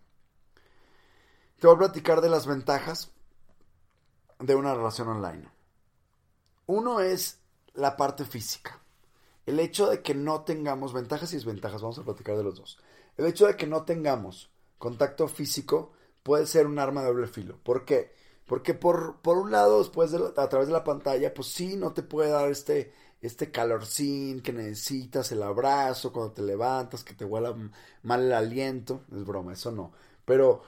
[1.59, 3.11] Te voy a platicar de las ventajas
[4.39, 5.49] de una relación online.
[6.67, 7.39] Uno es
[7.73, 8.81] la parte física.
[9.45, 12.79] El hecho de que no tengamos ventajas y desventajas, vamos a platicar de los dos.
[13.17, 15.93] El hecho de que no tengamos contacto físico
[16.23, 17.57] puede ser un arma de doble filo.
[17.63, 18.11] ¿Por qué?
[18.45, 21.93] Porque por, por un lado, después de a través de la pantalla, pues sí, no
[21.93, 27.25] te puede dar este, este calorcín que necesitas, el abrazo cuando te levantas, que te
[27.25, 27.55] huela
[28.03, 29.03] mal el aliento.
[29.11, 29.93] Es broma, eso no.
[30.25, 30.63] Pero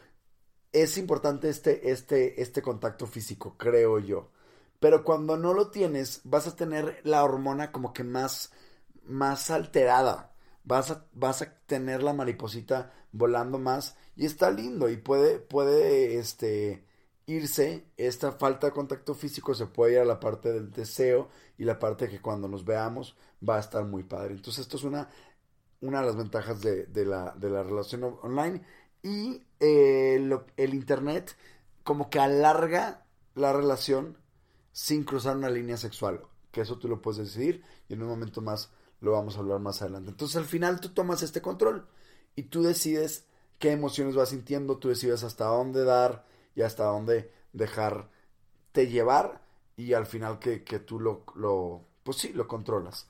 [0.71, 4.31] es importante este, este, este contacto físico, creo yo.
[4.79, 8.51] Pero cuando no lo tienes, vas a tener la hormona como que más,
[9.03, 10.33] más alterada.
[10.63, 13.95] Vas a, vas a tener la mariposita volando más.
[14.15, 14.89] Y está lindo.
[14.89, 16.85] Y puede, puede este,
[17.27, 17.85] irse.
[17.97, 21.29] Esta falta de contacto físico se puede ir a la parte del deseo.
[21.59, 23.15] Y la parte que cuando nos veamos
[23.47, 24.33] va a estar muy padre.
[24.33, 25.09] Entonces, esto es una,
[25.81, 28.63] una de las ventajas de, de, la, de la relación online.
[29.03, 30.15] Y eh,
[30.57, 31.35] el internet
[31.83, 34.17] como que alarga la relación
[34.73, 36.21] sin cruzar una línea sexual.
[36.51, 39.59] Que eso tú lo puedes decidir y en un momento más lo vamos a hablar
[39.59, 40.11] más adelante.
[40.11, 41.87] Entonces al final tú tomas este control
[42.35, 43.25] y tú decides
[43.57, 46.25] qué emociones vas sintiendo, tú decides hasta dónde dar
[46.57, 49.41] y hasta dónde dejarte llevar
[49.77, 53.07] y al final que, que tú lo, lo, pues sí, lo controlas.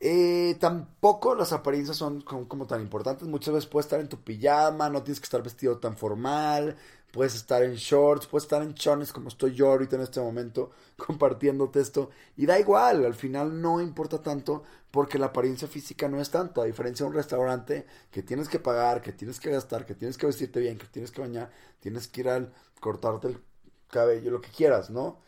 [0.00, 3.26] Eh, tampoco las apariencias son como, como, tan importantes.
[3.26, 6.76] Muchas veces puedes estar en tu pijama, no tienes que estar vestido tan formal,
[7.14, 10.72] puedes estar en shorts, puedes estar en chones como estoy yo ahorita en este momento
[10.96, 12.10] compartiendo esto.
[12.36, 16.60] Y da igual, al final no importa tanto porque la apariencia física no es tanto.
[16.60, 20.18] A diferencia de un restaurante que tienes que pagar, que tienes que gastar, que tienes
[20.18, 23.40] que vestirte bien, que tienes que bañar, tienes que ir al cortarte el
[23.88, 25.20] cabello, lo que quieras, ¿no?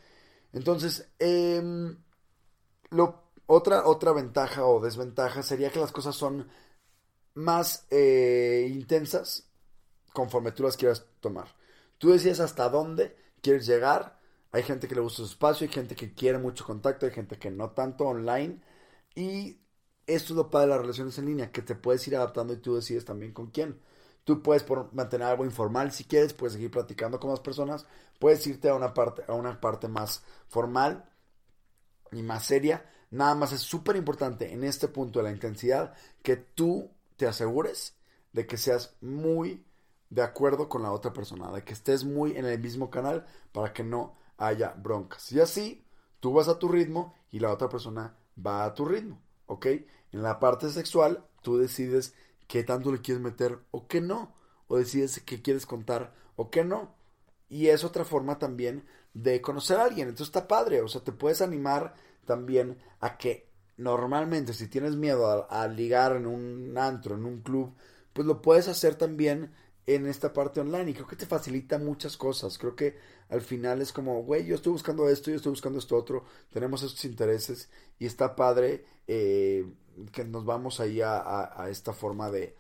[0.53, 1.09] Entonces,
[2.91, 6.49] lo, otra, otra ventaja o desventaja sería que las cosas son
[7.35, 9.47] más eh, intensas
[10.13, 11.47] conforme tú las quieras tomar.
[11.99, 14.19] Tú decides hasta dónde quieres llegar.
[14.53, 17.39] Hay gente que le gusta su espacio, hay gente que quiere mucho contacto, hay gente
[17.39, 18.61] que no tanto online.
[19.15, 19.59] Y
[20.07, 22.59] esto es lo padre de las relaciones en línea, que te puedes ir adaptando y
[22.59, 23.81] tú decides también con quién.
[24.25, 27.87] Tú puedes por mantener algo informal si quieres, puedes seguir platicando con más personas,
[28.19, 31.09] puedes irte a una parte, a una parte más formal
[32.13, 32.85] y más seria.
[33.11, 37.95] Nada más es súper importante en este punto de la intensidad que tú te asegures
[38.33, 39.66] de que seas muy
[40.11, 43.73] de acuerdo con la otra persona, de que estés muy en el mismo canal para
[43.73, 45.33] que no haya broncas.
[45.33, 45.85] Y así,
[46.21, 49.67] tú vas a tu ritmo y la otra persona va a tu ritmo, ¿ok?
[50.13, 52.15] En la parte sexual, tú decides
[52.47, 54.35] qué tanto le quieres meter o qué no,
[54.69, 56.95] o decides qué quieres contar o qué no.
[57.49, 60.09] Y es otra forma también de conocer a alguien.
[60.09, 65.27] Entonces está padre, o sea, te puedes animar también a que normalmente si tienes miedo
[65.27, 67.75] a, a ligar en un antro, en un club,
[68.13, 69.53] pues lo puedes hacer también
[69.87, 72.59] en esta parte online y creo que te facilita muchas cosas.
[72.59, 75.97] Creo que al final es como, güey, yo estoy buscando esto, yo estoy buscando esto
[75.97, 79.65] otro, tenemos estos intereses y está padre eh,
[80.13, 82.57] que nos vamos ahí a, a, esta forma de,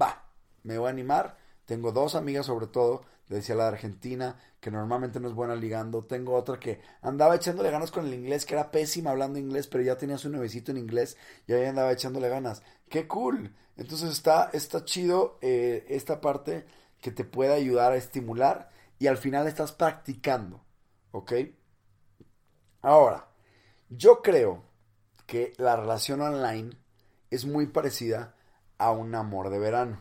[0.00, 0.24] va,
[0.62, 1.38] me voy a animar.
[1.66, 6.04] Tengo dos amigas sobre todo, decía la de Argentina, que normalmente no es buena ligando.
[6.04, 9.82] Tengo otra que andaba echándole ganas con el inglés, que era pésima hablando inglés, pero
[9.82, 12.62] ya tenía su nuevecito en inglés y ahí andaba echándole ganas.
[12.88, 13.54] ¡Qué cool!
[13.76, 16.66] Entonces está, está chido eh, esta parte
[17.00, 20.64] que te puede ayudar a estimular y al final estás practicando.
[21.10, 21.32] ¿Ok?
[22.82, 23.28] Ahora,
[23.88, 24.62] yo creo
[25.26, 26.76] que la relación online
[27.30, 28.36] es muy parecida
[28.78, 30.00] a un amor de verano.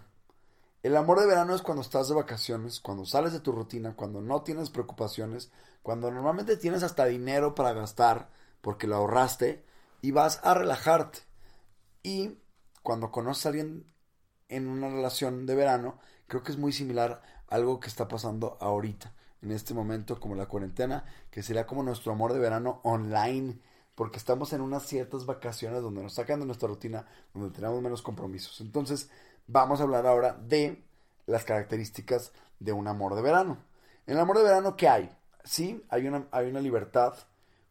[0.83, 4.19] El amor de verano es cuando estás de vacaciones, cuando sales de tu rutina, cuando
[4.19, 5.51] no tienes preocupaciones,
[5.83, 8.29] cuando normalmente tienes hasta dinero para gastar
[8.61, 9.63] porque lo ahorraste
[10.01, 11.19] y vas a relajarte.
[12.01, 12.39] Y
[12.81, 13.85] cuando conoces a alguien
[14.49, 18.57] en una relación de verano, creo que es muy similar a algo que está pasando
[18.59, 19.13] ahorita,
[19.43, 23.59] en este momento como la cuarentena, que sería como nuestro amor de verano online,
[23.93, 28.01] porque estamos en unas ciertas vacaciones donde nos sacan de nuestra rutina, donde tenemos menos
[28.01, 28.61] compromisos.
[28.61, 29.11] Entonces,
[29.47, 30.83] vamos a hablar ahora de
[31.25, 33.57] las características de un amor de verano.
[34.05, 35.09] En el amor de verano, ¿qué hay?
[35.43, 37.13] Sí, hay una, hay una libertad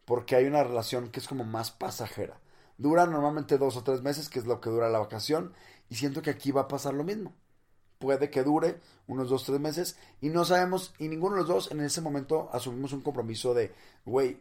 [0.04, 2.40] porque hay una relación que es como más pasajera.
[2.78, 5.52] Dura normalmente dos o tres meses, que es lo que dura la vacación,
[5.88, 7.32] y siento que aquí va a pasar lo mismo.
[7.98, 11.48] Puede que dure unos dos o tres meses y no sabemos, y ninguno de los
[11.48, 13.72] dos en ese momento asumimos un compromiso de,
[14.06, 14.40] güey,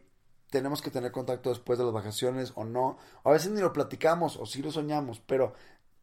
[0.50, 2.98] tenemos que tener contacto después de las vacaciones o no.
[3.22, 5.52] A veces ni lo platicamos o sí lo soñamos, pero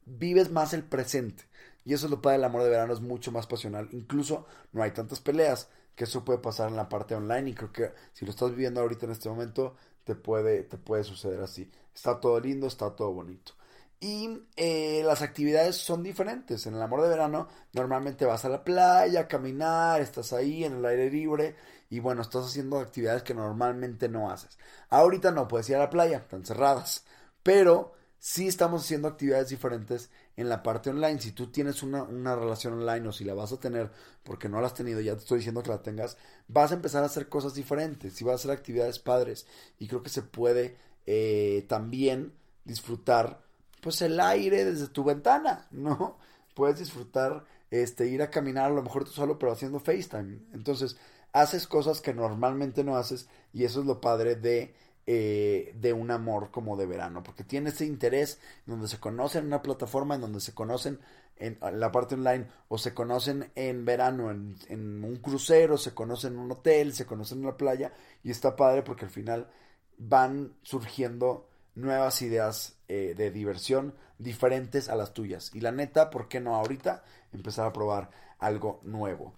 [0.08, 1.44] vives más el presente.
[1.86, 3.90] Y eso es lo padre del amor de verano, es mucho más pasional.
[3.92, 7.72] Incluso no hay tantas peleas, que eso puede pasar en la parte online y creo
[7.74, 11.72] que si lo estás viviendo ahorita en este momento, te puede, te puede suceder así.
[11.94, 13.54] Está todo lindo, está todo bonito.
[14.00, 16.68] Y eh, las actividades son diferentes.
[16.68, 20.74] En el amor de verano normalmente vas a la playa, a caminar, estás ahí en
[20.76, 21.56] el aire libre
[21.90, 24.60] y bueno, estás haciendo actividades que normalmente no haces.
[24.90, 27.06] Ahorita no puedes ir a la playa, están cerradas,
[27.42, 31.20] pero sí estamos haciendo actividades diferentes en la parte online.
[31.20, 33.92] Si tú tienes una, relación online o si la vas a tener
[34.24, 37.04] porque no la has tenido, ya te estoy diciendo que la tengas, vas a empezar
[37.04, 39.46] a hacer cosas diferentes y vas a hacer actividades padres.
[39.80, 42.34] Y creo que se puede eh, también
[42.66, 43.42] disfrutar
[43.82, 46.18] pues el aire desde tu ventana, ¿no?
[46.54, 50.40] Puedes disfrutar este ir a caminar a lo mejor tú solo pero haciendo FaceTime.
[50.54, 50.98] Entonces,
[51.34, 54.74] haces cosas que normalmente no haces y eso es lo padre de
[55.10, 59.48] eh, de un amor como de verano, porque tiene ese interés donde se conocen en
[59.48, 61.00] una plataforma, en donde se conocen
[61.38, 66.40] en, la parte online, o se conocen en verano en, un crucero, se conocen en
[66.40, 69.50] un hotel, se conocen en la playa, y está padre porque al final
[69.98, 75.52] van surgiendo nuevas ideas eh, de diversión diferentes a las tuyas.
[75.54, 79.36] Y la neta, ¿por qué no ahorita empezar a probar algo nuevo?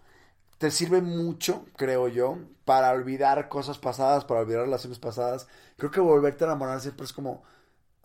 [0.60, 5.48] Te sirve mucho, creo yo, para olvidar cosas pasadas, para olvidar relaciones pasadas.
[5.78, 7.44] Creo que volverte a enamorar siempre es como,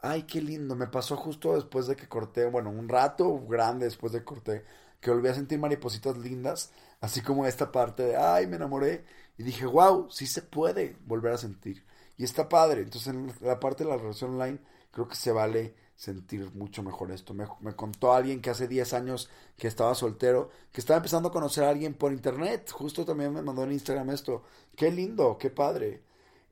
[0.01, 4.13] ay, qué lindo, me pasó justo después de que corté, bueno, un rato grande después
[4.13, 4.65] de que corté,
[5.01, 9.05] que volví a sentir maripositas lindas, así como esta parte de, ay, me enamoré,
[9.37, 11.85] y dije, wow, sí se puede volver a sentir.
[12.17, 14.61] Y está padre, entonces en la parte de la relación online,
[14.93, 17.35] creo que se vale sentir mucho mejor esto.
[17.35, 21.65] Me, contó alguien que hace 10 años que estaba soltero, que estaba empezando a conocer
[21.65, 22.71] a alguien por internet.
[22.71, 24.43] Justo también me mandó en Instagram esto.
[24.77, 26.03] Qué lindo, qué padre.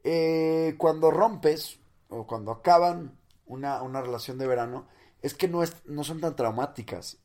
[0.04, 1.78] Eh, cuando rompes
[2.08, 4.86] o cuando acaban una, una, relación de verano,
[5.20, 7.18] es que no, es, no son tan traumáticas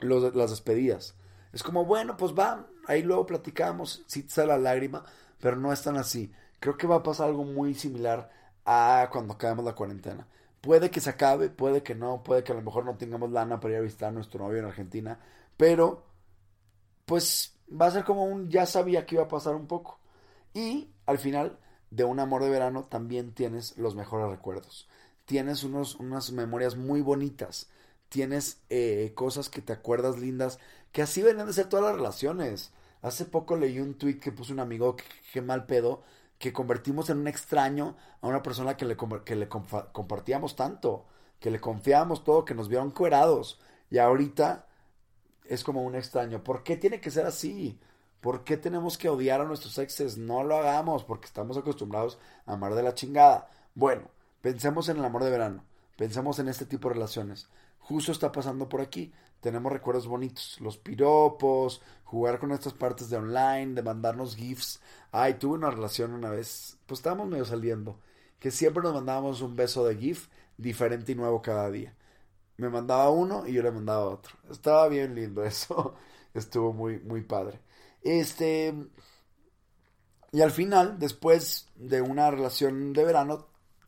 [0.00, 1.14] las despedidas.
[1.52, 5.04] Es como, bueno, pues va, ahí luego platicamos, si te sale la lágrima,
[5.40, 6.32] pero no es tan así.
[6.58, 8.30] Creo que va a pasar algo muy similar
[8.64, 10.26] a cuando acabemos la cuarentena
[10.64, 13.60] Puede que se acabe, puede que no, puede que a lo mejor no tengamos lana
[13.60, 15.20] para ir a visitar a nuestro novio en Argentina,
[15.58, 16.06] pero
[17.04, 19.98] pues va a ser como un ya sabía que iba a pasar un poco.
[20.54, 21.58] Y al final
[21.90, 24.88] de un amor de verano también tienes los mejores recuerdos.
[25.26, 27.68] Tienes unos, unas memorias muy bonitas.
[28.08, 30.58] Tienes eh, cosas que te acuerdas lindas,
[30.92, 32.72] que así venían de ser todas las relaciones.
[33.02, 34.96] Hace poco leí un tweet que puso un amigo
[35.30, 36.04] que mal pedo,
[36.44, 41.06] que convertimos en un extraño a una persona que le, que le compartíamos tanto,
[41.40, 43.58] que le confiábamos todo, que nos vieron cuerados.
[43.88, 44.66] Y ahorita
[45.46, 46.44] es como un extraño.
[46.44, 47.80] ¿Por qué tiene que ser así?
[48.20, 50.18] ¿Por qué tenemos que odiar a nuestros exes?
[50.18, 53.48] No lo hagamos porque estamos acostumbrados a amar de la chingada.
[53.74, 54.10] Bueno,
[54.42, 55.64] pensemos en el amor de verano.
[55.96, 57.48] Pensemos en este tipo de relaciones.
[57.84, 59.12] Justo está pasando por aquí
[59.44, 60.58] tenemos recuerdos bonitos.
[60.58, 64.80] Los piropos, jugar con estas partes de online, de mandarnos GIFs.
[65.12, 68.00] Ay, tuve una relación una vez, pues estábamos medio saliendo,
[68.38, 71.94] que siempre nos mandábamos un beso de GIF diferente y nuevo cada día.
[72.56, 74.34] Me mandaba uno y yo le mandaba otro.
[74.50, 75.94] Estaba bien lindo eso.
[76.32, 77.60] Estuvo muy, muy padre.
[78.00, 78.74] Este.
[80.32, 83.46] Y al final, después de una relación de verano,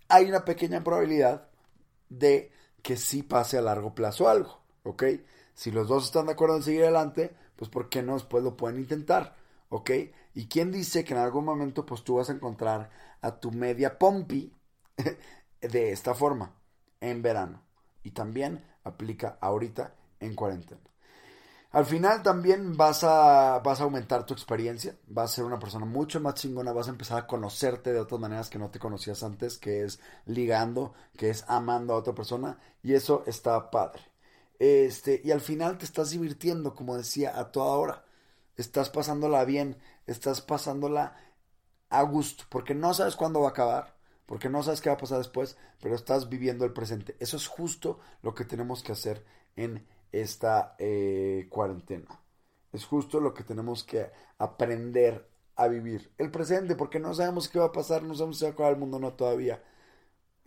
[0.09, 1.49] hay una pequeña probabilidad
[2.11, 2.53] de
[2.87, 5.03] que sí pase a largo plazo algo, ¿ok?
[5.55, 8.57] Si los dos están de acuerdo en seguir adelante, pues ¿por qué no después lo
[8.57, 9.35] pueden intentar?
[9.71, 9.91] ¿Ok?
[10.35, 12.91] ¿Y quién dice que en algún momento pues tú vas a encontrar
[13.23, 14.53] a tu media pompi
[15.61, 16.55] de esta forma
[17.01, 17.61] en verano?
[18.05, 20.81] Y también aplica ahorita en cuarentena.
[21.77, 25.85] Al final también vas a, vas a aumentar tu experiencia, vas a ser una persona
[25.85, 29.23] mucho más chingona, vas a empezar a conocerte de otras maneras que no te conocías
[29.23, 34.01] antes, que es ligando, que es amando a otra persona, y eso está padre.
[34.59, 38.05] Este, y al final te estás divirtiendo, como decía, a toda hora.
[38.57, 41.15] Estás pasándola bien, estás pasándola
[41.91, 44.99] a gusto, porque no sabes cuándo va a acabar, porque no sabes qué va a
[44.99, 47.17] pasar después, pero estás viviendo el presente.
[47.21, 52.21] Eso es justo lo que tenemos que hacer en esta eh, cuarentena.
[52.73, 56.11] Es justo lo que tenemos que aprender a vivir.
[56.19, 58.73] El presente, porque no sabemos qué va a pasar, no sabemos si va a acabar
[58.73, 59.63] el mundo no todavía.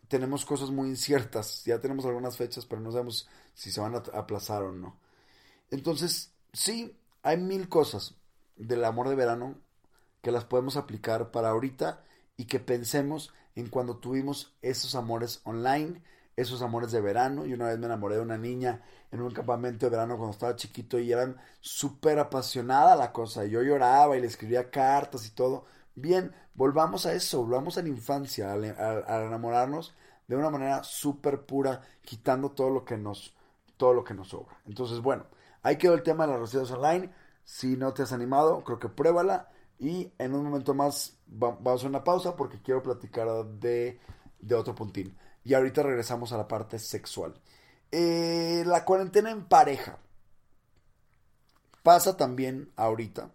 [0.08, 1.64] tenemos cosas muy inciertas.
[1.66, 4.98] Ya tenemos algunas fechas, pero no sabemos si se van a aplazar o no.
[5.72, 8.16] Entonces, sí, hay mil cosas
[8.56, 9.56] del amor de verano
[10.22, 12.04] que las podemos aplicar para ahorita
[12.38, 16.02] y que pensemos en cuando tuvimos esos amores online,
[16.42, 17.46] esos amores de verano.
[17.46, 18.82] Y una vez me enamoré de una niña
[19.12, 23.46] en un campamento de verano cuando estaba chiquito y eran súper apasionada la cosa.
[23.46, 25.66] Yo lloraba y le escribía cartas y todo.
[25.96, 29.94] Bien, volvamos a eso, volvamos a la infancia, a, enamorarnos
[30.28, 33.36] de una manera súper pura, quitando todo lo que nos,
[33.78, 34.56] todo lo que nos sobra.
[34.66, 35.26] Entonces, bueno,
[35.64, 37.12] ahí quedó el tema de las recetas online.
[37.44, 39.50] Si no te has animado, creo que pruébala.
[39.80, 44.00] Y en un momento más vamos a una pausa porque quiero platicar de,
[44.40, 45.18] de otro puntín.
[45.44, 47.34] Y ahorita regresamos a la parte sexual.
[47.92, 49.98] Eh, la cuarentena en pareja.
[51.84, 53.32] Pasa también ahorita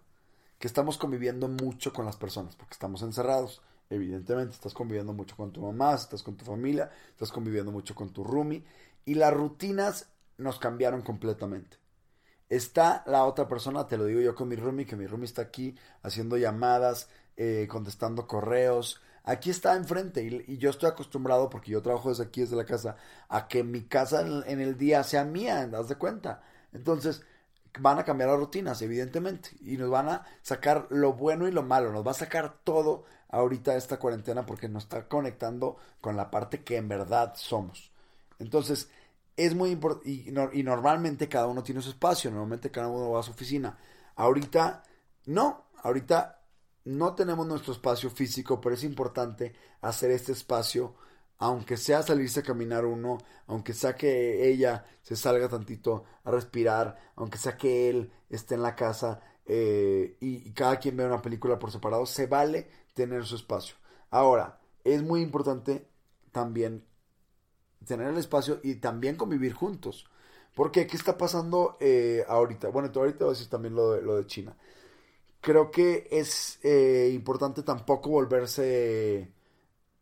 [0.59, 3.63] que estamos conviviendo mucho con las personas porque estamos encerrados.
[3.91, 8.13] Evidentemente, estás conviviendo mucho con tu mamá, estás con tu familia, estás conviviendo mucho con
[8.13, 8.65] tu roomie.
[9.05, 11.77] Y las rutinas nos cambiaron completamente.
[12.49, 15.43] Está la otra persona, te lo digo yo con mi roomie, que mi roomie está
[15.43, 19.01] aquí haciendo llamadas, eh, contestando correos.
[19.25, 22.97] Aquí está enfrente y, yo estoy acostumbrado, porque yo trabajo desde aquí, desde la casa,
[23.29, 26.43] a que mi casa en, el día sea mía, ¿das de cuenta?
[26.75, 27.23] Entonces,
[27.79, 31.63] van a cambiar las rutinas, evidentemente, y nos van a sacar lo bueno y lo
[31.63, 36.31] malo, nos va a sacar todo ahorita esta cuarentena porque nos está conectando con la
[36.31, 37.93] parte que en verdad somos.
[38.39, 38.91] Entonces,
[39.37, 43.21] es muy importante, y, y, normalmente cada uno tiene su espacio, normalmente cada uno va
[43.21, 43.79] a su oficina.
[44.17, 44.83] Ahorita,
[45.27, 46.44] no, ahorita
[46.85, 50.95] no tenemos nuestro espacio físico, pero es importante hacer este espacio,
[51.39, 57.13] aunque sea salirse a caminar uno, aunque sea que ella se salga tantito a respirar,
[57.17, 61.59] aunque sea que él esté en la casa eh, y, cada quien vea una película
[61.59, 63.77] por separado, se vale tener su espacio.
[64.11, 65.89] Ahora, es muy importante
[66.33, 66.85] también
[67.87, 70.07] tener el espacio y también convivir juntos.
[70.55, 72.69] Porque, ¿qué está pasando eh, ahorita?
[72.69, 74.57] Bueno, tú ahorita vas a decir también lo de, lo de China.
[75.45, 79.31] Creo que es eh, importante tampoco volverse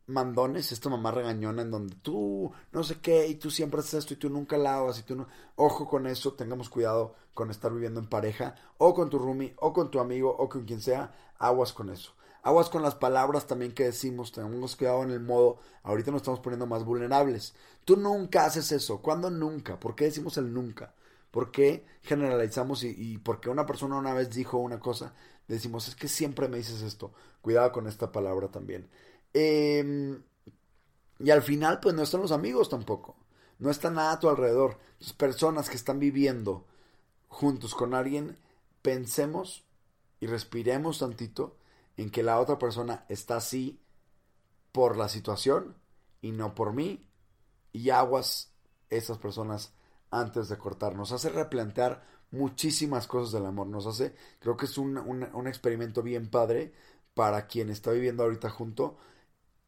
[0.06, 4.14] mandones, esta mamá regañona en donde tú no sé qué y tú siempre haces esto
[4.14, 5.26] y tú nunca lavas y tú no...
[5.56, 9.72] Ojo con eso, tengamos cuidado con estar viviendo en pareja o con tu roomie o
[9.72, 12.12] con tu amigo o con quien sea, aguas con eso.
[12.44, 16.38] Aguas con las palabras también que decimos, tenemos cuidado en el modo, ahorita nos estamos
[16.38, 17.56] poniendo más vulnerables.
[17.84, 19.80] Tú nunca haces eso, ¿cuándo nunca?
[19.80, 20.94] ¿Por qué decimos el nunca?
[21.32, 25.14] ¿Por qué generalizamos y, porque una persona una vez dijo una cosa,
[25.48, 27.14] decimos, es que siempre me dices esto?
[27.40, 28.90] Cuidado con esta palabra también.
[29.32, 30.22] Em,
[31.18, 33.16] y al final, pues no están los amigos tampoco.
[33.58, 34.78] No está nada a tu alrededor.
[35.00, 36.66] Las personas que están viviendo
[37.28, 38.36] juntos con alguien,
[38.82, 39.64] pensemos
[40.20, 41.56] y respiremos tantito
[41.96, 43.80] en que la otra persona está así
[44.70, 45.76] por la situación
[46.20, 47.08] y no por mí.
[47.72, 48.52] Y aguas
[48.90, 49.72] esas personas
[50.12, 50.94] antes de cortar.
[50.94, 53.66] Nos hace replantear muchísimas cosas del amor.
[53.66, 56.72] Nos hace, creo que es un, un, experimento bien padre
[57.14, 58.96] para quien está viviendo ahorita junto.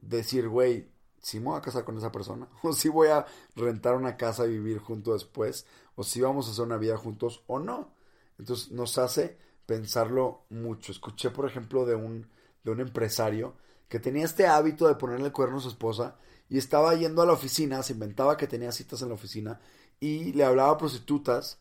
[0.01, 0.89] Decir, güey,
[1.21, 3.27] si me voy a casar con esa persona, o si voy a
[3.57, 5.67] rentar una casa y vivir juntos después,
[5.97, 7.95] o si vamos a hacer una vida juntos o no.
[8.39, 10.93] Entonces nos hace pensarlo mucho.
[10.93, 12.29] Escuché, por ejemplo, de un,
[12.63, 13.55] de un empresario
[13.89, 16.17] que tenía este hábito de ponerle el cuerno a su esposa
[16.49, 19.61] y estaba yendo a la oficina, se inventaba que tenía citas en la oficina
[20.05, 21.57] y le hablaba a prostitutas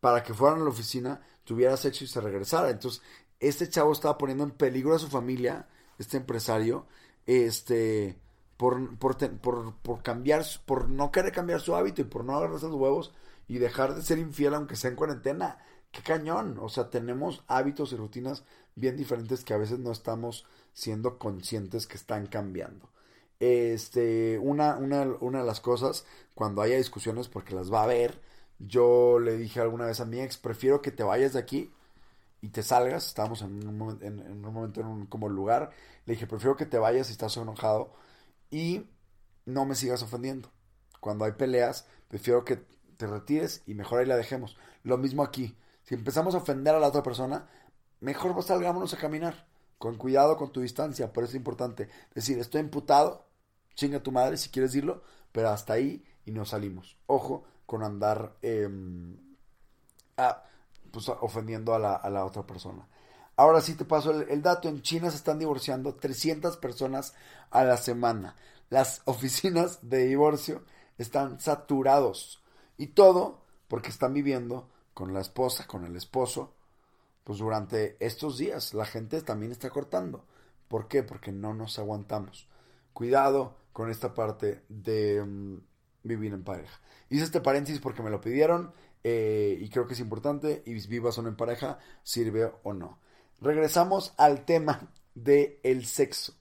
[0.00, 2.68] para que fueran a la oficina, tuviera sexo y se regresara.
[2.68, 3.00] Entonces,
[3.40, 5.66] este chavo estaba poniendo en peligro a su familia,
[5.98, 6.84] este empresario,
[7.24, 8.18] este,
[8.58, 12.76] por, por, por, cambiar, por no querer cambiar su hábito y por no agarrarse los
[12.76, 13.14] huevos
[13.48, 15.56] y dejar de ser infiel aunque sea en cuarentena
[15.92, 16.58] qué cañón.
[16.60, 18.44] O sea, tenemos hábitos y rutinas
[18.74, 20.44] bien diferentes que a veces no estamos
[20.74, 22.90] siendo conscientes que están cambiando.
[23.40, 28.20] Este, una, una, una de las cosas, cuando haya discusiones, porque las va a haber,
[28.58, 31.72] yo le dije alguna vez a mi ex, prefiero que te vayas de aquí
[32.40, 33.06] y te salgas.
[33.06, 35.70] Estábamos en un, en, en un momento en un como lugar.
[36.06, 37.92] Le dije, prefiero que te vayas si estás enojado
[38.50, 38.86] y
[39.44, 40.50] no me sigas ofendiendo.
[41.00, 42.64] Cuando hay peleas, prefiero que
[42.96, 44.56] te retires y mejor ahí la dejemos.
[44.82, 45.56] Lo mismo aquí.
[45.84, 47.48] Si empezamos a ofender a la otra persona,
[48.00, 49.46] mejor salgámonos a caminar.
[49.78, 51.12] Con cuidado con tu distancia.
[51.12, 53.25] Por eso es importante decir, estoy imputado,
[53.76, 56.96] chinga tu madre si quieres decirlo, pero hasta ahí y nos salimos.
[57.06, 59.16] Ojo con andar em,
[60.90, 62.88] pues, ofendiendo a la, otra persona.
[63.36, 64.68] Ahora sí te paso el, el, dato.
[64.68, 67.14] En China se están divorciando 300 personas
[67.50, 68.34] a la semana.
[68.70, 70.64] Las oficinas de divorcio
[70.98, 72.42] están saturados.
[72.78, 76.54] Y todo porque están viviendo con la esposa, con el esposo,
[77.24, 80.24] pues durante estos días la gente también está cortando.
[80.68, 81.02] ¿Por qué?
[81.02, 82.48] Porque no nos aguantamos.
[82.92, 85.58] cuidado con esta parte de mm,
[86.02, 86.80] vivir en pareja.
[87.10, 88.72] Hice este paréntesis porque me lo pidieron
[89.04, 92.98] eh, y creo que es importante y vivas o no en pareja, sirve o no.
[93.38, 96.32] Regresamos al tema del el sexo.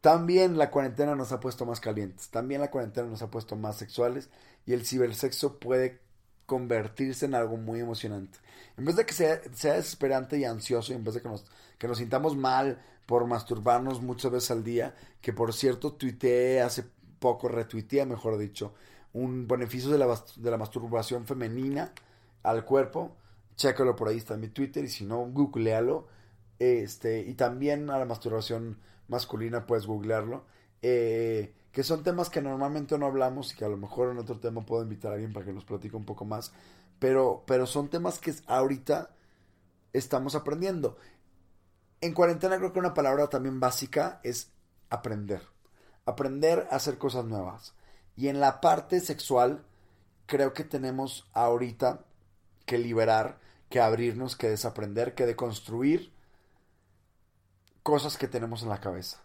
[0.00, 3.76] También la cuarentena nos ha puesto más calientes, también la cuarentena nos ha puesto más
[3.76, 4.30] sexuales
[4.64, 6.00] y el cibersexo puede
[6.46, 8.38] convertirse en algo muy emocionante.
[8.76, 11.44] En vez de que sea, sea desesperante y ansioso, en vez de que nos,
[11.78, 16.84] que nos sintamos mal por masturbarnos muchas veces al día, que por cierto tuiteé hace
[17.18, 18.74] poco, retuiteé mejor dicho,
[19.12, 21.92] un beneficio de la, de la masturbación femenina
[22.42, 23.16] al cuerpo,
[23.56, 26.08] chécalo por ahí, está en mi Twitter, y si no, googlealo,
[26.58, 28.78] este, y también a la masturbación
[29.08, 30.44] masculina puedes googlearlo.
[30.80, 34.38] Eh, que son temas que normalmente no hablamos y que a lo mejor en otro
[34.38, 36.52] tema puedo invitar a alguien para que nos platique un poco más.
[36.98, 39.10] Pero, pero son temas que ahorita
[39.92, 40.98] estamos aprendiendo.
[42.02, 44.50] En cuarentena creo que una palabra también básica es
[44.90, 45.42] aprender.
[46.04, 47.74] Aprender a hacer cosas nuevas.
[48.16, 49.64] Y en la parte sexual
[50.26, 52.04] creo que tenemos ahorita
[52.66, 53.38] que liberar,
[53.70, 56.12] que abrirnos, que desaprender, que deconstruir
[57.82, 59.22] cosas que tenemos en la cabeza.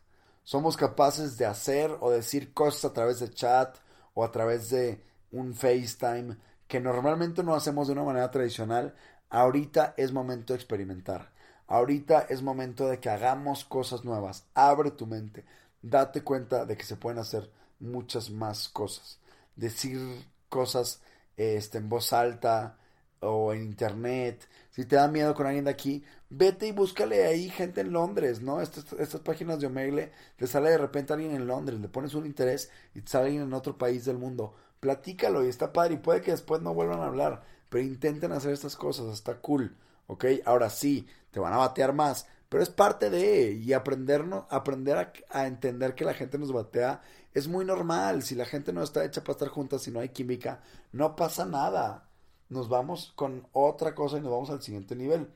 [0.48, 3.76] Somos capaces de hacer o decir cosas a través de chat
[4.14, 6.38] o a través de un FaceTime
[6.70, 8.96] que normalmente no hacemos de una manera tradicional.
[9.30, 11.34] Ahorita es momento de experimentar.
[11.68, 14.46] Ahorita es momento de que hagamos cosas nuevas.
[14.54, 15.44] Abre tu mente.
[15.82, 19.20] Date cuenta de que se pueden hacer muchas más cosas.
[19.58, 20.00] Decir
[20.48, 21.02] cosas
[21.36, 22.78] este, en voz alta
[23.22, 24.48] o en internet.
[24.72, 28.42] Si te da miedo con alguien de aquí, vete y búscale ahí gente en Londres,
[28.42, 28.62] ¿no?
[28.62, 32.26] Estas, estas páginas de Omegle, te sale de repente alguien en Londres, le pones un
[32.26, 34.54] interés y te sale alguien en otro país del mundo.
[34.80, 38.54] Platícalo y está padre y puede que después no vuelvan a hablar, pero intenten hacer
[38.54, 39.76] estas cosas, está cool,
[40.08, 40.26] ¿ok?
[40.46, 45.12] Ahora sí, te van a batear más, pero es parte de, y aprendernos, aprender a,
[45.30, 47.02] a entender que la gente nos batea
[47.34, 48.24] es muy normal.
[48.24, 50.62] Si la gente no está hecha para estar juntas, si no hay química,
[50.92, 52.07] no pasa nada.
[52.50, 55.30] Nos vamos con otra cosa y nos vamos al siguiente nivel.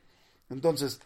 [0.50, 1.00] Entonces,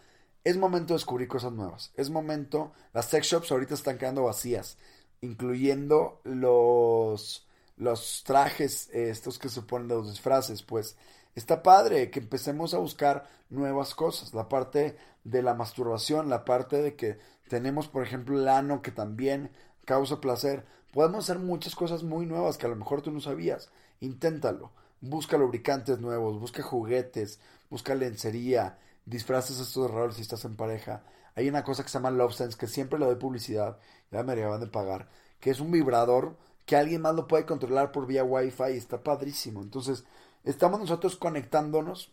[0.44, 1.92] es momento de descubrir cosas nuevas.
[1.96, 4.78] Es momento, las sex shops ahorita están quedando vacías,
[5.20, 7.46] incluyendo los,
[7.76, 10.96] los trajes, estos que se ponen los disfraces, pues
[11.34, 14.34] está padre que empecemos a buscar nuevas cosas.
[14.34, 18.92] La parte de la masturbación, la parte de que tenemos, por ejemplo, el ano que
[18.92, 19.50] también
[19.84, 20.64] causa placer.
[20.92, 23.70] Podemos hacer muchas cosas muy nuevas que a lo mejor tú no sabías.
[24.00, 24.70] Inténtalo.
[25.08, 27.38] Busca lubricantes nuevos, busca juguetes,
[27.70, 31.04] busca lencería, disfraces estos errores si estás en pareja.
[31.36, 33.78] Hay una cosa que se llama Love Sense, que siempre le doy publicidad,
[34.10, 37.92] ya me acaban de pagar, que es un vibrador que alguien más lo puede controlar
[37.92, 39.62] por vía Wi-Fi y está padrísimo.
[39.62, 40.04] Entonces,
[40.42, 42.12] estamos nosotros conectándonos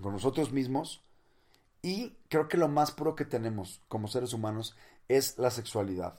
[0.00, 1.02] con nosotros mismos
[1.82, 4.74] y creo que lo más puro que tenemos como seres humanos
[5.08, 6.18] es la sexualidad.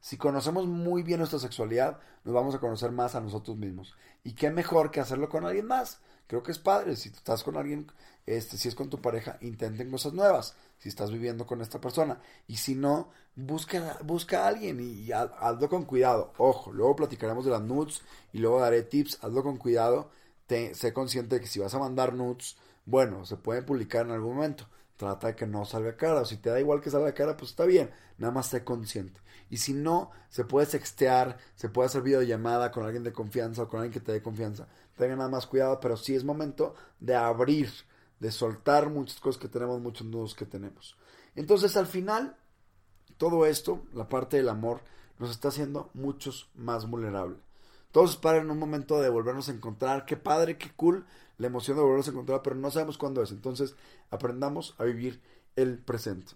[0.00, 3.94] Si conocemos muy bien nuestra sexualidad, nos vamos a conocer más a nosotros mismos.
[4.24, 6.00] Y qué mejor que hacerlo con alguien más.
[6.26, 6.96] Creo que es padre.
[6.96, 7.90] Si estás con alguien,
[8.26, 10.54] este, si es con tu pareja, intenten cosas nuevas.
[10.78, 12.20] Si estás viviendo con esta persona.
[12.46, 16.32] Y si no, busca, busca a alguien y, hazlo con cuidado.
[16.38, 19.18] Ojo, luego platicaremos de las nudes y luego daré tips.
[19.22, 20.10] Hazlo con cuidado.
[20.48, 24.36] sé consciente de que si vas a mandar nudes, bueno, se pueden publicar en algún
[24.36, 24.68] momento.
[24.96, 26.20] Trata de que no salga cara.
[26.20, 27.90] O si te da igual que salga cara, pues está bien.
[28.18, 29.20] Nada más sé consciente.
[29.48, 33.68] Y si no, se puede sextear, se puede hacer videollamada con alguien de confianza o
[33.68, 34.66] con alguien que te dé confianza.
[34.96, 37.70] Tengan nada más cuidado, pero sí es momento de abrir,
[38.18, 40.96] de soltar muchas cosas que tenemos, muchos nudos que tenemos.
[41.34, 42.36] Entonces, al final,
[43.18, 44.80] todo esto, la parte del amor,
[45.18, 47.38] nos está haciendo muchos más vulnerables.
[47.92, 50.04] Todos para en un momento de volvernos a encontrar.
[50.04, 51.06] Qué padre, qué cool
[51.38, 53.30] la emoción de volvernos a encontrar, pero no sabemos cuándo es.
[53.30, 53.74] Entonces,
[54.10, 55.22] aprendamos a vivir
[55.54, 56.34] el presente.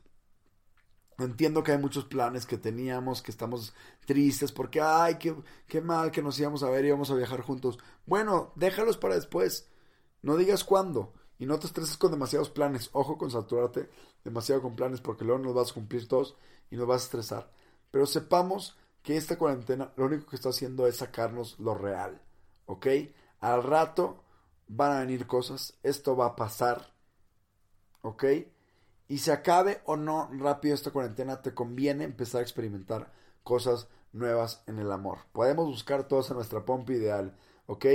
[1.25, 3.75] Entiendo que hay muchos planes que teníamos, que estamos
[4.07, 5.35] tristes porque, ay, qué,
[5.67, 7.79] qué mal que nos íbamos a ver y íbamos a viajar juntos.
[8.07, 9.69] Bueno, déjalos para después.
[10.23, 11.13] No digas cuándo.
[11.39, 12.91] Y no te estreses con demasiados planes.
[12.93, 13.89] Ojo con saturarte
[14.25, 16.37] demasiado con planes porque luego nos vas a cumplir todos
[16.71, 17.51] y nos vas a estresar.
[17.91, 22.21] Pero sepamos que esta cuarentena lo único que está haciendo es sacarnos lo real.
[22.67, 22.87] ¿Ok?
[23.41, 24.23] Al rato
[24.69, 25.75] van a venir cosas.
[25.83, 26.93] Esto va a pasar.
[28.03, 28.25] ¿Ok?
[29.11, 33.11] Y se acabe o no rápido esta cuarentena, te conviene empezar a experimentar
[33.43, 35.19] cosas nuevas en el amor.
[35.33, 37.37] Podemos buscar todos en nuestra pompa ideal,
[37.67, 37.87] ¿ok?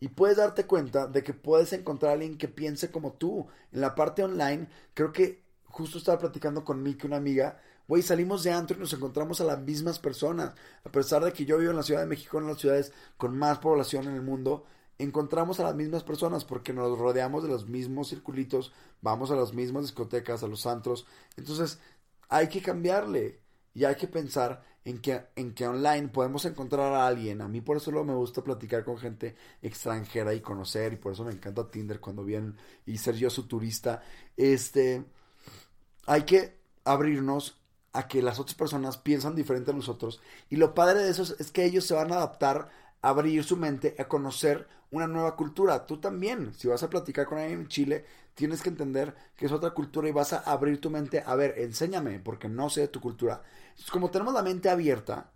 [0.00, 3.46] Y puedes darte cuenta de que puedes encontrar a alguien que piense como tú.
[3.70, 8.42] En la parte online, creo que justo estaba platicando con Miki, una amiga, güey, salimos
[8.42, 10.54] de antro y nos encontramos a las mismas personas.
[10.82, 13.38] A pesar de que yo vivo en la Ciudad de México, en las ciudades con
[13.38, 14.66] más población en el mundo,
[14.98, 18.72] encontramos a las mismas personas porque nos rodeamos de los mismos circulitos,
[19.02, 21.06] vamos a las mismas discotecas, a los antros.
[21.36, 21.78] Entonces,
[22.28, 23.40] hay que cambiarle
[23.74, 27.40] y hay que pensar en que, en que online podemos encontrar a alguien.
[27.40, 31.24] A mí por eso me gusta platicar con gente extranjera y conocer, y por eso
[31.24, 34.02] me encanta Tinder cuando vienen y ser yo su turista.
[34.36, 35.04] Este,
[36.06, 37.58] hay que abrirnos
[37.92, 40.20] a que las otras personas piensan diferente a nosotros.
[40.50, 42.68] Y lo padre de eso es, que ellos se van a adaptar,
[43.00, 45.86] a abrir su mente, a conocer una nueva cultura.
[45.86, 49.52] Tú también, si vas a platicar con alguien en Chile, tienes que entender que es
[49.52, 51.22] otra cultura y vas a abrir tu mente.
[51.26, 53.42] A ver, enséñame, porque no sé de tu cultura.
[53.90, 55.32] como tenemos la mente abierta,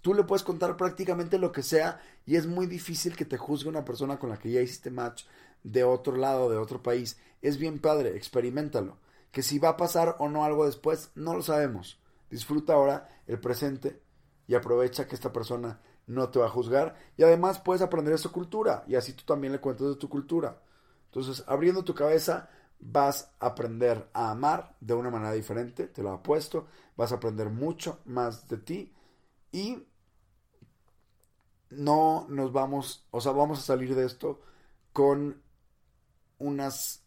[0.00, 3.68] tú le puedes contar prácticamente lo que sea y es muy difícil que te juzgue
[3.68, 5.24] una persona con la que ya hiciste match
[5.62, 7.18] de otro lado, de otro país.
[7.42, 8.98] Es bien padre, experimentalo.
[9.30, 12.00] Que si va a pasar o no algo después, no lo sabemos.
[12.30, 14.00] Disfruta ahora el presente
[14.48, 18.18] y aprovecha que esta persona no te va a juzgar y además puedes aprender de
[18.18, 20.62] su cultura y así tú también le cuentas de tu cultura.
[21.06, 22.48] Entonces, abriendo tu cabeza,
[22.78, 27.50] vas a aprender a amar de una manera diferente, te lo apuesto, vas a aprender
[27.50, 28.92] mucho más de ti
[29.50, 29.86] y
[31.70, 34.40] no nos vamos, o sea, vamos a salir de esto
[34.92, 35.42] con
[36.38, 37.02] unas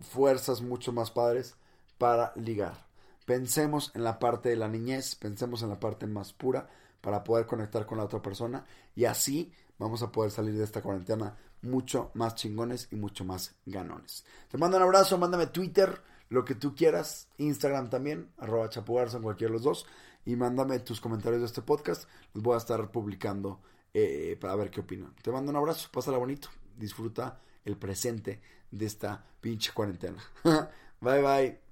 [0.00, 1.56] fuerzas mucho más padres
[1.98, 2.86] para ligar.
[3.26, 6.68] Pensemos en la parte de la niñez, pensemos en la parte más pura
[7.02, 8.64] para poder conectar con la otra persona
[8.96, 13.54] y así vamos a poder salir de esta cuarentena mucho más chingones y mucho más
[13.66, 14.24] ganones.
[14.48, 16.00] Te mando un abrazo, mándame Twitter,
[16.30, 19.86] lo que tú quieras, Instagram también, arroba chapugarza en cualquiera de los dos,
[20.24, 23.60] y mándame tus comentarios de este podcast, los voy a estar publicando
[23.92, 25.14] eh, para ver qué opinan.
[25.22, 28.40] Te mando un abrazo, pásala bonito, disfruta el presente
[28.70, 30.22] de esta pinche cuarentena.
[31.00, 31.71] bye bye.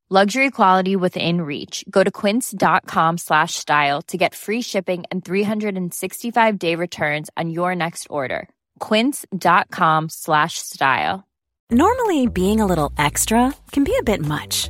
[0.13, 1.85] Luxury quality within reach.
[1.89, 7.73] Go to quince.com slash style to get free shipping and 365 day returns on your
[7.75, 8.49] next order.
[8.79, 11.25] Quince.com slash style.
[11.71, 14.69] Normally, being a little extra can be a bit much,